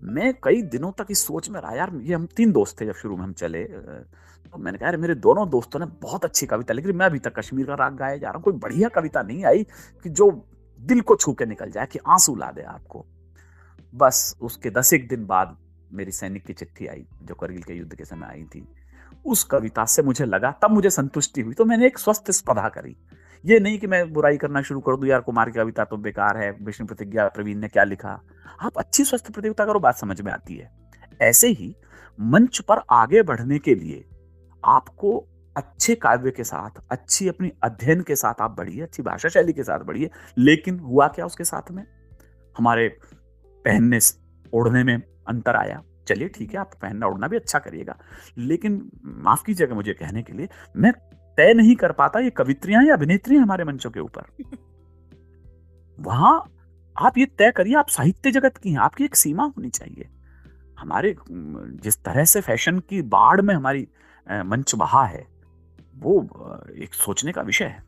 मैं 0.00 0.32
कई 0.44 0.62
दिनों 0.64 0.90
तक 0.92 1.06
इस 1.10 1.26
सोच 1.26 1.48
में 1.50 1.60
रहा 1.60 1.74
यार, 1.74 1.94
ये 1.94 2.14
हम 2.14 2.26
तीन 2.26 2.52
दोस्त 2.52 2.80
थे 2.80 2.86
जब 2.86 2.94
शुरू 2.94 3.16
में 3.16 3.22
हम 3.24 3.32
चले 3.34 3.64
तो 3.64 4.58
मैंने 4.58 4.78
कहा 4.78 4.88
यार 4.88 4.96
मेरे 4.96 5.14
दोनों 5.16 5.48
दोस्तों 5.50 5.80
ने 5.80 5.86
बहुत 6.02 6.24
अच्छी 6.24 6.46
कविता 6.46 6.74
लिखी 6.74 6.92
मैं 6.92 7.06
अभी 7.06 7.18
तक 7.18 7.38
कश्मीर 7.38 7.66
का 7.66 7.74
राग 7.74 7.96
गाया 7.96 8.16
जा 8.16 8.26
रहा 8.26 8.36
हूँ, 8.36 8.42
कोई 8.42 8.52
बढ़िया 8.54 8.88
कविता 8.88 9.22
नहीं 9.22 9.44
आई 9.44 9.64
कि 10.04 10.10
जो 10.10 10.30
दिल 10.78 11.00
को 11.00 11.16
छू 11.16 11.32
के 11.32 11.46
निकल 11.46 11.70
जाए, 11.70 11.86
कि 11.86 11.98
आँसू 11.98 12.34
ला 12.36 12.50
दे 12.50 12.62
आपको। 12.64 13.04
बस 13.92 14.36
उसके 14.40 14.70
दस 14.70 14.92
एक 14.92 15.08
दिन 15.08 15.26
बाद 15.26 15.56
मेरी 15.92 16.12
सैनिक 16.12 16.44
की 16.46 16.52
चिट्ठी 16.52 16.86
आई, 16.86 17.06
जो 17.22 17.34
करगिल 17.34 17.62
के 17.62 17.74
युद्ध 17.74 17.94
के 17.94 18.04
समय 18.04 18.26
आई 18.26 18.44
थी। 18.44 18.66
उस 19.24 19.44
कविता 19.44 19.84
से 19.84 20.02
मुझे 20.02 20.24
लगा, 20.24 20.50
तब 20.52 20.70
मुझे 20.70 20.90
संतुष्टि 20.90 21.40
हुई 21.40 21.54
तो 21.54 21.64
मैंने 21.64 21.86
एक 21.86 21.98
स्वस्थ 21.98 22.30
स्पर्धा 22.32 22.68
करी। 22.68 22.96
ये 23.46 23.60
नहीं 23.60 23.78
कि 23.78 23.86
मैं 23.86 24.12
बुराई 24.12 24.36
करना 24.36 24.62
शुरू 24.62 24.80
कर 24.80 24.96
दूँ, 24.96 25.08
यार 25.08 25.20
कुमार 25.20 25.50
की 25.50 25.58
कविता 25.58 25.84
तो 25.84 25.96
बेकार 25.96 26.36
है, 26.36 26.56
विष्णु 26.62 26.86
प्रतिज्ञा, 26.86 27.28
प्रवीण 27.28 27.58
ने 27.58 27.68
क्या 27.68 27.84
लिखा? 27.84 28.22
आप 28.60 28.78
अच्छी 28.78 29.04
स्वस्थ 29.04 29.32
प्रतियोगिता 29.32 29.64
करो, 29.64 29.80
बात 29.80 29.96
समझ 29.96 30.20
में 30.20 30.32
आती 30.32 30.54
है। 30.54 30.70
ऐसे 31.22 31.48
ही 31.48 31.76
मंच 32.20 32.58
पर 32.58 32.76
आगे 32.90 33.22
बढ़ने 33.22 33.58
के 33.58 33.74
लिए 33.74 34.04
आपको 34.64 35.28
अच्छे 35.56 35.94
काव्य 35.94 36.30
के 36.30 36.44
साथ, 36.44 36.70
अच्छी 36.90 37.28
अपनी 37.28 37.52
अध्ययन 37.62 38.00
के 38.00 38.16
साथ 38.16 38.34
आप 38.40 38.50
बढ़िए, 38.50 38.82
अच्छी 38.82 39.02
भाषा 39.02 39.28
शैली 39.28 39.52
के 39.52 39.62
साथ 39.62 39.78
बढ़िए, 39.78 40.10
लेकिन 40.38 40.78
हुआ 40.78 41.08
क्या 41.08 41.26
उसके 41.26 41.44
साथ 41.44 41.70
में? 41.70 41.84
हमारे 42.58 42.98
पहनने 43.64 43.98
ओढ़ने 44.54 44.84
में 44.84 45.02
अंतर 45.28 45.56
आया। 45.56 45.82
चलिए 46.08 46.28
ठीक 46.28 46.50
है, 46.50 46.60
आप 46.60 46.70
पहनना 46.82 47.06
ओढ़ना 47.06 47.28
भी 47.28 47.36
अच्छा 47.36 47.58
करिएगा। 47.58 47.98
लेकिन 48.38 48.90
माफ़ 49.04 49.44
कीजिएगा 49.44 49.74
मुझे 49.74 49.92
कहने 49.92 50.22
के 50.22 50.32
लिए, 50.32 50.48
मैं 50.76 50.92
तय 51.36 51.54
नहीं 51.54 51.74
कर 51.76 51.92
पाता 51.92 52.20
ये 52.20 52.30
कवित्रियाँ 52.30 52.84
या 52.84 52.94
अभिनेत्री 52.94 53.36
हमारे 53.36 53.64
मंचों 53.64 53.90
के 53.90 54.00
ऊपर। 54.00 54.22
वहाँ 55.98 56.52
आप 56.96 57.18
ये 57.18 57.26
तय 57.38 57.50
करिए, 57.50 57.74
आप 57.74 57.88
साहित्य 57.88 58.30
जगत 58.30 58.56
की 58.56 58.70
हैं, 58.70 58.78
आपकी 58.78 59.04
एक 59.04 59.16
सीमा 59.16 59.44
होनी 59.46 59.68
चाहिए। 59.70 60.08
हमारे 60.78 61.14
जिस 61.28 62.02
तरह 62.04 62.24
से 62.24 62.40
फ़ैशन 62.40 62.78
की 62.80 63.00
बाढ़ 63.04 63.40
में 63.40 63.54
हमारी 63.54 63.86
मंच 64.26 64.74
बहा 64.74 65.04
है, 65.04 65.26
वो 65.94 66.20
एक 66.76 66.94
सोचने 66.94 67.32
का 67.32 67.42
विषय 67.42 67.64
है। 67.64 67.84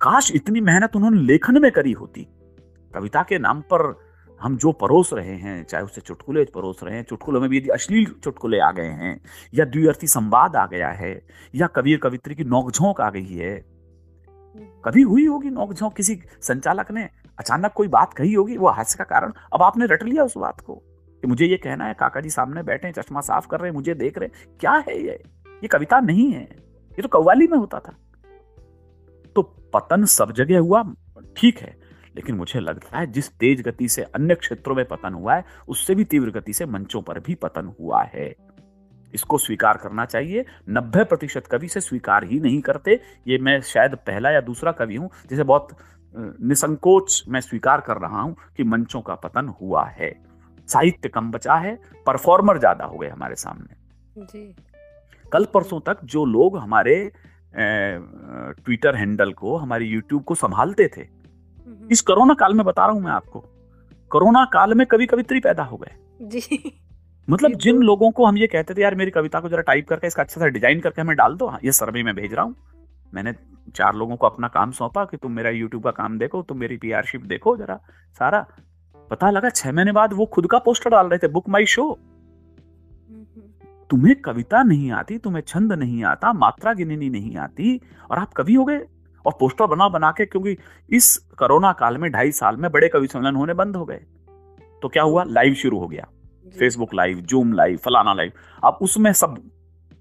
काश 0.00 0.30
इतनी 0.34 0.60
मेहनत 0.60 0.96
उन्होंने 0.96 1.20
लेखन 1.22 1.60
में 1.62 1.70
करी 1.72 1.92
होती। 1.92 2.26
कविता 2.94 3.22
के 3.22 3.38
नाम 3.38 3.60
पर 3.72 3.92
हम 4.42 4.56
जो 4.56 4.72
परोस 4.72 5.12
रहे 5.12 5.34
हैं, 5.34 5.64
चाहे 5.64 5.84
उसे 5.84 6.00
चुटकुले 6.00 6.44
परोस 6.44 6.80
रहे 6.82 6.96
हैं, 6.96 7.04
चुटकुलों 7.04 7.40
में 7.40 7.50
भी 7.50 7.58
यदि 7.58 7.68
अश्लील 7.68 8.14
चुटकुले 8.24 8.58
आ 8.58 8.70
गए 8.70 8.86
हैं, 8.86 9.20
या 9.54 9.64
द्विअर्थी 9.64 10.06
संवाद 10.06 10.56
आ 10.56 10.66
गया 10.66 10.88
है, 10.88 11.26
या 11.54 11.66
कबीर 11.66 11.98
कवित्री 11.98 12.34
की 12.34 12.44
नोकझोंक 12.44 13.00
आ 13.00 13.10
गई 13.10 13.26
है, 13.26 13.64
कभी 14.84 15.02
हुई 15.02 15.26
होगी 15.26 15.50
नोकझोंक? 15.50 15.94
किसी 15.94 16.22
संचालक 16.42 16.90
ने 16.90 17.08
अचानक 17.38 17.72
कोई 17.72 17.88
बात 17.88 18.14
कही 18.14 18.32
होगी, 18.32 18.56
वो 18.56 18.68
हास्य 18.68 18.96
का 18.98 19.04
कारण? 19.04 19.32
अब 19.52 19.62
आपने 19.62 19.86
रट 19.86 20.02
लिया 20.02 20.24
उस 20.24 20.36
बात 20.36 20.60
को 20.60 20.74
कि 21.20 21.26
मुझे 21.26 21.46
ये 21.46 21.56
कहना 21.56 21.84
है, 21.84 21.94
काका 21.94 22.20
जी 22.20 22.30
सामने 22.30 22.62
बैठे 22.62 22.88
हैं, 22.88 22.94
चश्मा 22.94 23.20
साफ़ 23.20 23.46
कर 23.48 23.60
रहे 23.60 23.70
हैं, 23.70 23.74
मुझे 23.74 23.94
देख 23.94 24.18
रहे 24.18 24.28
हैं। 24.28 24.56
क्या 24.60 24.72
है 24.72 25.02
ये? 25.02 25.22
ये 25.48 25.68
कविता 25.68 26.00
नहीं 26.00 26.32
है। 26.32 26.42
ये 26.92 27.02
तो 27.02 27.08
कव्वाली 27.08 27.46
में 27.46 27.58
होता 27.58 27.78
था। 27.78 27.92
तो 29.36 29.42
पतन 29.42 30.04
सब 30.04 30.32
जगह 30.32 30.58
हुआ, 30.58 30.94
ठीक 31.36 31.58
है। 31.58 31.81
लेकिन 32.16 32.36
मुझे 32.36 32.60
लगता 32.60 32.98
है 32.98 33.06
जिस 33.08 33.30
तेज 33.30 33.60
गति 33.62 33.88
से 33.88 34.02
अन्य 34.04 34.34
क्षेत्रों 34.36 34.74
में 34.76 34.84
पतन 34.86 35.14
हुआ 35.14 35.34
है 35.34 35.44
उससे 35.68 35.94
भी 35.94 36.04
तीव्र 36.06 36.30
गति 36.30 36.52
से 36.52 36.66
मंचों 36.66 37.02
पर 37.02 37.18
भी 37.20 37.34
पतन 37.36 37.72
हुआ 37.80 38.02
है। 38.04 38.34
इसको 39.14 39.38
स्वीकार 39.38 39.76
करना 39.76 40.04
चाहिए। 40.06 40.44
नब्बे 40.70 41.04
प्रतिशत 41.04 41.46
कवि 41.46 41.68
से 41.68 41.80
स्वीकार 41.80 42.24
ही 42.24 42.40
नहीं 42.40 42.60
करते। 42.62 43.00
ये 43.26 43.38
मैं 43.38 43.60
शायद 43.62 43.94
पहला 44.06 44.30
या 44.30 44.40
दूसरा 44.42 44.72
कवि 44.72 44.96
हूँ 44.96 45.10
जिसे 45.30 45.42
बहुत 45.44 45.76
निसंकोच 46.14 47.22
मैं 47.28 47.40
स्वीकार 47.40 47.80
कर 47.80 47.96
रहा 47.98 48.20
हूँ 48.20 48.36
कि 48.56 48.64
मंचों 48.64 49.00
का 49.00 49.14
पतन 49.16 49.48
हुआ 49.60 49.84
है। 49.88 50.10
साहित्य 50.68 51.08
कम 51.08 51.30
बचा 51.30 51.54
है 51.56 51.74
परफॉर्मर 52.06 52.58
ज़्यादा 52.58 52.84
हो 52.84 52.98
गए 52.98 53.08
हमारे 53.08 53.34
सामने। 53.36 54.24
जी। 54.24 54.54
कल 55.32 55.44
परसों 55.54 55.80
तक 55.80 56.04
जो 56.04 56.24
लोग 56.26 56.56
हमारे 56.58 56.96
ट्विटर 57.54 58.96
हैंडल 58.96 59.32
को 59.32 59.56
हमारे 59.56 59.84
यूट्यूब 59.86 60.22
को 60.24 60.34
संभालते 60.34 60.88
थे 60.88 61.02
इस 61.92 62.00
कोरोना 62.02 62.34
काल 62.34 62.54
में 62.54 62.64
बता 62.66 62.86
रहा 62.86 62.94
हूँ 62.94 63.02
मैं 63.02 63.12
आपको। 63.12 63.44
कोरोना 64.10 64.44
काल 64.52 64.74
में 64.74 64.86
कवि 64.86 65.06
कवित्री 65.06 65.40
पैदा 65.40 65.62
हो 65.62 65.76
गए। 65.76 65.94
जी। 66.28 66.72
मतलब 67.28 67.52
जिन 67.54 67.76
तो 67.76 67.82
लोगों 67.82 68.10
को 68.10 68.24
हम 68.26 68.36
ये 68.38 68.46
कहते 68.46 68.74
थे 68.74 68.82
यार 68.82 68.94
मेरी 68.94 69.10
कविता 69.10 69.40
को 69.40 69.48
जरा 69.48 69.62
टाइप 69.62 69.88
करके 69.88 70.06
इसका 70.06 70.22
अच्छा 70.22 70.40
सा 70.40 70.46
डिज़ाइन 70.48 70.80
करके 70.80 71.00
हमें 71.02 71.16
डाल 71.16 71.34
दो। 71.36 71.52
ये 71.64 71.72
सर्वे 71.72 72.02
में 72.02 72.14
भेज 72.14 72.34
रहा 72.34 72.44
हूँ। 72.44 72.54
मैंने 73.12 73.32
चार 73.74 73.94
लोगों 73.94 74.16
को 74.16 74.26
अपना 74.26 74.48
काम 74.48 74.70
सौंपा 74.72 75.04
कि 75.04 75.16
तुम 75.16 75.32
मेरा 75.32 75.50
यूट्यूब 75.50 75.82
का 75.84 75.90
काम 75.92 76.18
देखो 76.18 76.42
तुम 76.42 76.58
मेरी 76.58 76.76
पीआरशिप 76.76 77.24
देखो 77.26 77.56
जरा 77.56 77.76
सारा। 78.18 78.46
पता 79.10 79.30
लगा 79.30 79.48
छह 79.50 79.72
महीने 79.72 79.92
बाद 79.92 80.12
वो 80.12 80.26
खुद 80.26 80.46
का 80.46 80.58
पोस्टर 80.60 80.90
डाल 80.90 81.06
रहे 81.06 81.18
थे 81.18 81.28
बुक 81.28 81.48
माई 81.48 81.66
शो 81.66 81.86
तुम्हें 83.90 84.14
कविता 84.16 84.62
नहीं 84.62 84.90
आती 84.92 85.18
तुम्हें 85.18 85.42
छंद 85.42 85.72
नहीं 85.72 86.04
आता 86.04 86.32
मात्रा 86.32 86.72
गिननी 86.72 87.08
नहीं 87.10 87.36
आती 87.36 87.80
और 88.10 88.18
आप 88.18 88.32
कवि 88.32 88.54
हो 88.54 88.64
गए। 88.64 88.78
और 89.26 89.36
पोस्टर 89.40 89.66
बना 89.66 89.88
बना 89.88 90.10
के 90.10 90.26
क्योंकि 90.26 90.56
इस 90.90 91.16
कोरोना 91.38 91.72
काल 91.72 91.98
में 91.98 92.10
ढाई 92.12 92.32
साल 92.32 92.56
में 92.56 92.70
बड़े 92.72 92.88
कवि 92.88 93.06
सम्मेलन 93.06 93.36
होने 93.36 93.54
बंद 93.54 93.76
हो 93.76 93.84
गए। 93.84 94.00
तो 94.82 94.88
क्या 94.88 95.02
हुआ? 95.02 95.24
लाइव 95.24 95.54
शुरू 95.54 95.78
हो 95.78 95.88
गया। 95.88 96.08
फेसबुक 96.58 96.94
लाइव 96.94 97.20
जूम 97.20 97.52
लाइव 97.52 97.76
फलाना 97.76 98.14
लाइव 98.14 98.32
अब 98.64 98.78
उसमें 98.82 99.12
सब 99.12 99.42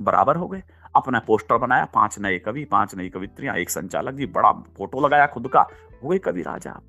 बराबर 0.01 0.35
हो 0.35 0.47
गए। 0.47 0.63
अपना 0.95 1.19
पोस्टर 1.19 1.57
बनाया 1.57 1.85
पाँच 1.85 2.19
नए 2.19 2.39
कवि 2.39 2.65
पाँच 2.65 2.95
नई 2.95 3.09
कवित्रियाँ 3.09 3.55
एक 3.55 3.69
संचालक 3.69 4.13
जी 4.13 4.25
बड़ा 4.25 4.51
फ़ोटो 4.51 5.05
लगाया 5.05 5.27
खुद 5.27 5.47
का। 5.47 5.67
हो 6.03 6.09
गए 6.09 6.17
कवि 6.17 6.41
राजा। 6.41 6.79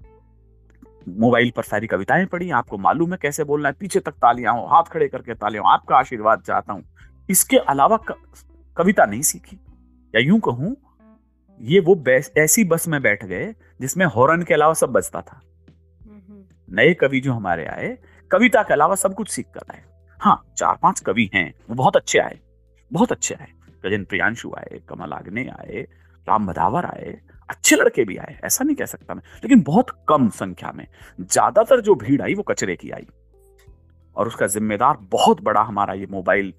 मोबाइल 1.09 1.53
पर 1.57 1.62
सारी 1.62 1.87
कविताएँ 1.87 2.27
पढ़ी 2.27 2.51
आपको 2.51 2.79
मालूम 2.79 3.12
है 3.12 3.18
कैसे 3.23 3.45
बोलना 3.45 3.68
है? 3.68 3.75
पीछे 3.81 4.01
तक 4.01 4.12
तालियाँ 4.12 4.55
हो 4.55 4.66
हाथ 4.66 4.83
खड़े 4.83 5.09
करके 5.09 5.35
तालियाँ 5.35 5.64
आपका 5.66 5.97
आशीर्वाद 5.97 6.40
चाहता 6.40 6.73
हूँ। 6.73 6.83
इसके 7.31 7.57
अलावा 7.57 7.99
कविता 8.77 9.05
नहीं 9.05 9.23
सीखी। 9.23 9.57
या 10.14 10.21
यूँ 10.21 10.40
कहूँ 10.40 10.77
ये 11.62 11.81
वो 11.81 11.94
ऐसी 12.38 12.64
बस 12.64 12.87
में 12.88 13.01
बैठ 13.03 13.25
गए 13.25 13.55
जिसमें 13.81 14.05
हॉर्न 14.07 14.42
के 14.42 14.55
अलावा 14.55 14.75
सब 14.75 14.92
बजता 14.92 15.20
था। 15.22 15.40
नए 16.68 16.92
कवि 16.94 17.20
जो 17.20 17.33
हमारे 17.33 17.64
आए 17.66 17.96
कविता 18.31 18.62
के 18.62 18.72
अलावा 18.72 18.94
सब 18.94 19.14
कुछ 19.14 19.29
सीख 19.31 19.46
कर 19.55 19.72
आए। 19.72 19.83
हाँ 20.20 20.42
चार 20.59 20.79
पाँच 20.83 21.01
कवि 21.01 21.29
हैं 21.35 21.53
वो 21.68 21.75
बहुत 21.75 21.96
अच्छे 21.96 22.18
आए 22.18 22.38
बहुत 22.90 23.12
अच्छे 23.12 23.35
आए। 23.35 23.48
गजेंद्र 23.85 24.07
प्रियांशु 24.09 24.53
आए 24.59 24.81
कमल 24.88 25.12
आग्ने 25.12 25.46
आए 25.51 25.87
राम 26.27 26.46
भदावर 26.46 26.85
आए 26.85 27.18
अच्छे 27.48 27.77
लड़के 27.77 28.05
भी 28.05 28.16
आए 28.16 28.38
ऐसा 28.44 28.64
नहीं 28.64 28.77
कह 28.77 28.87
सकता 28.87 29.14
मैं 29.14 29.22
लेकिन 29.42 29.62
बहुत 29.62 29.90
कम 30.09 30.29
संख्या 30.31 30.72
में। 30.72 30.87
ज़्यादातर 31.20 31.81
जो 31.81 31.94
भीड़ 31.94 32.20
आई 32.22 32.35
वो 32.35 32.42
कचरे 32.42 32.77
की 32.77 32.90
आई। 32.90 33.07
और 34.16 34.27
उसका 34.27 34.46
जिम्मेदार 34.48 34.96
बहुत 35.12 35.40
बड़ा 35.42 35.61
हमारा 35.62 35.94
ये 35.94 36.07
मोबाइल 36.11 36.53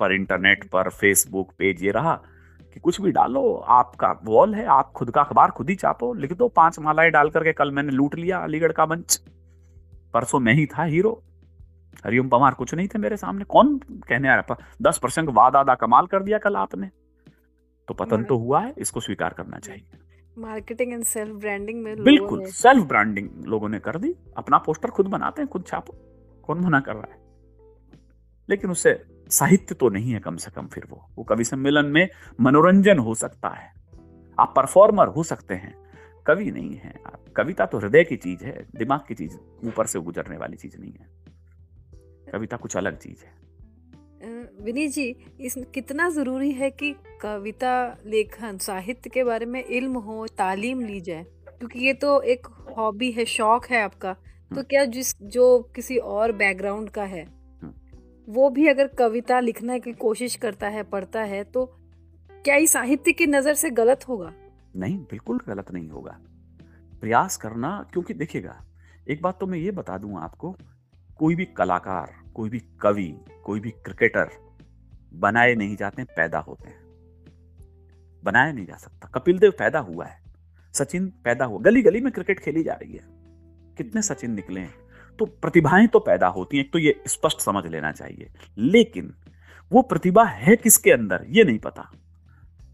पर 0.00 0.12
इंटरनेट 0.12 0.64
पर 0.70 0.88
फेसबुक 0.90 1.52
पेज 1.58 1.82
ये 1.84 1.90
रहा। 1.90 2.14
कि 2.74 2.80
कुछ 2.80 3.00
भी 3.00 3.10
डालो 3.12 3.54
आपका 3.70 4.08
वॉल 4.24 4.54
है 4.54 4.64
आप 4.66 4.90
खुद 4.92 5.10
का 5.10 5.20
अखबार 5.20 5.50
खुद 5.50 5.68
ही 5.70 5.74
चापो 5.74 6.12
लिख 6.14 6.32
दो 6.32 6.48
पाँच 6.48 6.78
मालाएँ 6.78 7.10
डाल 7.10 7.30
करके 7.30 7.52
कल 7.52 7.70
मैंने 7.70 7.92
लूट 7.92 8.14
लिया 8.14 8.38
अलीगढ़ 8.38 8.72
का 8.72 8.86
मंच। 8.86 9.16
परसों 10.14 10.40
मैं 10.40 10.54
ही 10.54 10.66
था 10.66 10.84
हीरो 10.84 11.22
हरिओम 12.04 12.28
पवार 12.28 12.54
कुछ 12.54 12.74
नहीं 12.74 12.88
थे 12.88 12.98
मेरे 12.98 13.16
सामने। 13.16 13.44
कौन 13.44 13.78
कहने 14.08 14.28
आ 14.28 14.34
रहा 14.34 14.56
दस 14.82 14.98
परसेंट 14.98 15.28
वाद 15.28 15.56
आदा 15.56 15.74
कमाल 15.74 16.06
कर 16.06 16.22
दिया 16.22 16.38
कल 16.38 16.56
आपने। 16.56 16.90
तो 17.88 17.94
पतन 17.94 18.24
तो 18.24 18.36
हुआ 18.36 18.60
है 18.60 18.74
इसको 18.78 19.00
स्वीकार 19.00 19.32
करना 19.32 19.58
चाहिए। 19.58 19.84
मार्केटिंग 20.38 20.92
एंड 20.92 21.04
सेल्फ 21.04 21.34
ब्रांडिंग 21.36 21.82
में 21.82 22.02
बिल्कुल 22.02 22.44
सेल्फ 22.44 22.84
ब्रांडिंग 22.84 23.28
लोगों 23.46 23.68
ने 23.68 23.78
कर 23.78 23.98
दी। 23.98 24.14
अपना 24.36 24.58
पोस्टर 24.58 24.90
खुद 24.90 25.06
बनाते 25.06 25.42
हैं 25.42 25.50
खुद 25.50 25.64
छापो। 25.66 25.94
कौन 26.42 26.60
मना 26.60 26.80
कर 26.80 26.94
रहा 26.94 27.12
है? 27.12 27.18
लेकिन 28.48 28.70
उससे 28.70 28.92
साहित्य 29.30 29.74
तो 29.74 29.88
नहीं 29.88 30.12
है 30.12 30.20
कम 30.20 30.36
से 30.36 30.50
कम 30.50 30.66
फिर 30.66 30.84
वो। 30.90 31.08
वो 31.16 31.24
कवि 31.24 31.44
सम्मेलन 31.44 31.84
में 31.84 32.08
मनोरंजन 32.40 32.98
हो 32.98 33.14
सकता 33.14 33.48
है। 33.48 33.74
आप 34.38 34.52
परफॉर्मर 34.56 35.06
हो 35.06 35.22
सकते 35.22 35.54
हैं। 35.54 35.74
कवि 36.26 36.50
नहीं 36.50 36.76
है। 36.76 36.94
कविता 37.36 37.66
तो 37.66 37.78
हृदय 37.78 38.04
की 38.04 38.16
चीज़ 38.16 38.44
है 38.44 38.66
दिमाग 38.76 39.00
की 39.08 39.14
चीज़ 39.14 39.36
ऊपर 39.66 39.86
से 39.86 40.00
गुजरने 40.00 40.36
वाली 40.36 40.56
चीज़ 40.56 40.78
नहीं 40.78 40.92
है। 40.92 41.06
कविता 42.32 42.56
कुछ 42.56 42.76
अलग 42.76 42.98
चीज़ 42.98 43.24
है। 43.24 43.44
विनीत 44.60 44.90
जी 44.90 45.16
इस 45.40 45.54
कितना 45.74 46.10
ज़रूरी 46.10 46.50
है 46.50 46.70
कि 46.70 46.94
कविता 47.20 47.98
लेखन 48.06 48.58
साहित्य 48.58 49.10
के 49.10 49.24
बारे 49.24 49.46
में 49.46 49.64
इल्म 49.64 49.98
हो 49.98 50.26
तालीम 50.26 50.80
ली 50.80 51.00
जाए? 51.00 51.26
क्योंकि 51.58 51.78
ये 51.78 51.94
तो 51.94 52.22
एक 52.22 52.46
हॉबी 52.46 53.12
है 53.12 53.24
शौक 53.24 53.66
है 53.66 53.82
आपका। 53.82 54.12
तो 54.12 54.54
हम्म। 54.54 54.62
क्या 54.62 54.84
जिस 54.84 55.22
जो 55.22 55.72
किसी 55.76 55.96
और 55.96 56.32
बैकग्राउंड 56.32 56.90
का 56.90 57.04
है 57.04 57.33
वो 58.28 58.50
भी 58.50 58.66
अगर 58.68 58.86
कविता 58.86 59.40
लिखने 59.40 59.80
की 59.80 59.92
कोशिश 59.92 60.36
करता 60.36 60.68
है, 60.68 60.82
पढ़ता 60.82 61.20
है 61.20 61.44
तो 61.44 61.66
क्या 62.30 62.56
ये 62.56 62.66
साहित्य 62.66 63.12
की 63.12 63.26
नज़र 63.26 63.54
से 63.54 63.70
गलत 63.70 64.08
होगा? 64.08 64.32
नहीं, 64.76 64.98
बिल्कुल 64.98 65.40
गलत 65.48 65.72
नहीं 65.72 65.88
होगा। 65.88 66.18
प्रयास 67.00 67.36
करना, 67.36 67.86
क्योंकि 67.92 68.14
देखिएगा, 68.14 68.64
एक 69.08 69.22
बात 69.22 69.40
तो 69.40 69.46
मैं 69.46 69.58
ये 69.58 69.70
बता 69.70 69.98
दूँ 69.98 70.20
आपको, 70.20 70.56
कोई 71.16 71.34
भी 71.34 71.44
कलाकार, 71.44 72.12
कोई 72.34 72.50
भी 72.50 72.58
कवि, 72.80 73.20
कोई 73.44 73.60
भी 73.60 73.70
क्रिकेटर 73.70 74.30
बनाए 75.14 75.54
नहीं 75.54 75.76
जाते, 75.76 76.04
पैदा 76.04 76.38
होते 76.38 76.68
हैं। 76.68 76.84
बनाया 78.24 78.52
नहीं 78.52 78.66
जा 78.66 78.74
सकता। 78.74 79.08
कपिल 79.14 79.38
देव 79.38 79.50
पैदा 79.50 79.78
हुआ 79.78 80.06
है। 80.06 80.22
सचिन 80.74 81.06
पैदा 81.24 81.44
हुआ। 81.44 81.60
गली 81.60 81.82
गली 81.82 82.00
में 82.00 82.12
क्रिकेट 82.12 82.40
खेली 82.40 82.62
जा 82.62 82.72
रही 82.72 82.92
है। 82.92 83.04
कितने 83.76 84.02
सचिन 84.02 84.30
निकले 84.30 84.60
हैं। 84.60 84.74
तो 85.18 85.24
प्रतिभाएँ 85.24 85.86
तो 85.86 85.98
पैदा 85.98 86.26
होती 86.28 86.56
हैं 86.56 86.68
तो 86.70 86.78
ये 86.78 86.94
स्पष्ट 87.06 87.40
समझ 87.40 87.66
लेना 87.66 87.92
चाहिए। 87.92 88.30
लेकिन 88.58 89.12
वो 89.70 89.82
प्रतिभा 89.82 90.24
है 90.24 90.56
किसके 90.56 90.90
अंदर? 90.90 91.24
ये 91.28 91.44
नहीं 91.44 91.58
पता। 91.58 91.90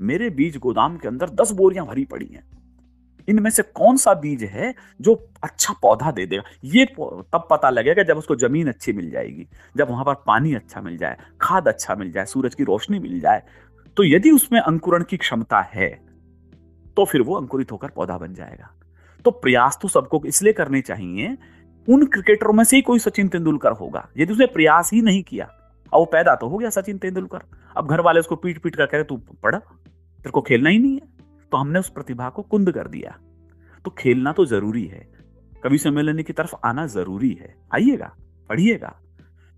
मेरे 0.00 0.30
बीज 0.30 0.56
गोदाम 0.56 0.96
के 0.96 1.08
अंदर 1.08 1.30
दस 1.32 1.50
बोरियाँ 1.52 1.86
भरी 1.86 2.04
पड़ी 2.04 2.26
हैं। 2.26 2.48
इनमें 3.28 3.50
से 3.50 3.62
कौन 3.64 3.96
सा 3.96 4.14
बीज 4.14 4.42
है 4.44 4.74
जो 5.00 5.14
अच्छा 5.42 5.74
पौधा 5.82 6.10
दे 6.10 6.26
देगा? 6.26 6.42
ये 6.64 6.84
तब 6.86 7.46
पता 7.50 7.70
लगेगा 7.70 8.02
जब 8.02 8.18
उसको 8.18 8.36
ज़मीन 8.36 8.68
अच्छी 8.68 8.92
मिल 8.92 9.10
जाएगी, 9.10 9.46
जब 9.76 9.90
वहाँ 9.90 10.04
पर 10.04 10.14
पानी 10.26 10.54
अच्छा 10.54 10.80
मिल 10.80 10.96
जाए, 10.98 11.16
खाद 11.40 11.68
अच्छा 11.68 11.94
मिल 11.94 12.12
जाए, 12.12 12.24
सूरज 12.24 12.54
की 12.54 12.64
रोशनी 12.64 12.98
मिल 12.98 13.20
जाए। 13.20 13.42
तो 13.96 14.04
यदि 14.04 14.30
उसमें 14.30 14.60
अंकुरण 14.60 15.02
की 15.02 15.16
क्षमता 15.16 15.60
है 15.72 15.88
तो 16.96 17.04
फिर 17.04 17.22
वो 17.22 17.34
अंकुरित 17.34 17.72
होकर 17.72 17.88
पौधा 17.88 18.16
बन 18.18 18.34
जाएगा। 18.34 18.70
तो 19.24 19.30
प्रयास 19.32 19.78
तो 19.82 19.88
सबको 19.88 20.22
इसलिए 20.26 20.52
करने 20.52 20.80
चाहिए 20.80 21.36
उन 21.88 22.06
क्रिकेटरों 22.06 22.52
में 22.52 22.64
से 22.64 22.76
ही 22.76 22.82
कोई 22.82 22.98
सचिन 22.98 23.28
तेंदुलकर 23.28 23.72
होगा। 23.72 24.08
यदि 24.16 24.32
उसने 24.32 24.46
प्रयास 24.46 24.90
ही 24.92 25.02
नहीं 25.02 25.22
किया। 25.22 25.44
और 25.92 25.98
वो 25.98 26.04
पैदा 26.04 26.34
तो 26.34 26.48
हो 26.48 26.58
गया 26.58 26.70
सचिन 26.70 26.98
तेंदुलकर। 26.98 27.40
अब 27.76 27.88
घर 27.88 28.00
वाले 28.00 28.20
उसको 28.20 28.36
पीट 28.36 28.62
पीट 28.62 28.76
कर 28.76 28.86
कह 28.86 28.94
रहे, 28.94 29.04
तू 29.04 29.16
पढ़, 29.16 29.56
तेरे 29.56 30.30
को 30.30 30.40
खेलना 30.40 30.70
ही 30.70 30.78
नहीं 30.78 30.92
है। 30.92 31.02
तो 31.52 31.56
हमने 31.56 31.78
उस 31.78 31.88
प्रतिभा 31.88 32.28
को 32.28 32.42
कुंद 32.42 32.72
कर 32.72 32.88
दिया। 32.88 33.18
तो 33.84 33.90
खेलना 33.90 34.32
तो 34.32 34.46
ज़रूरी 34.46 34.84
है। 34.84 35.12
कवि 35.64 35.78
सम्मेलन 35.78 36.22
की 36.22 36.32
तरफ़ 36.32 36.54
आना 36.64 36.86
ज़रूरी 36.86 37.38
है। 37.40 37.54
आइएगा, 37.74 38.14
पढ़िएगा। 38.48 39.00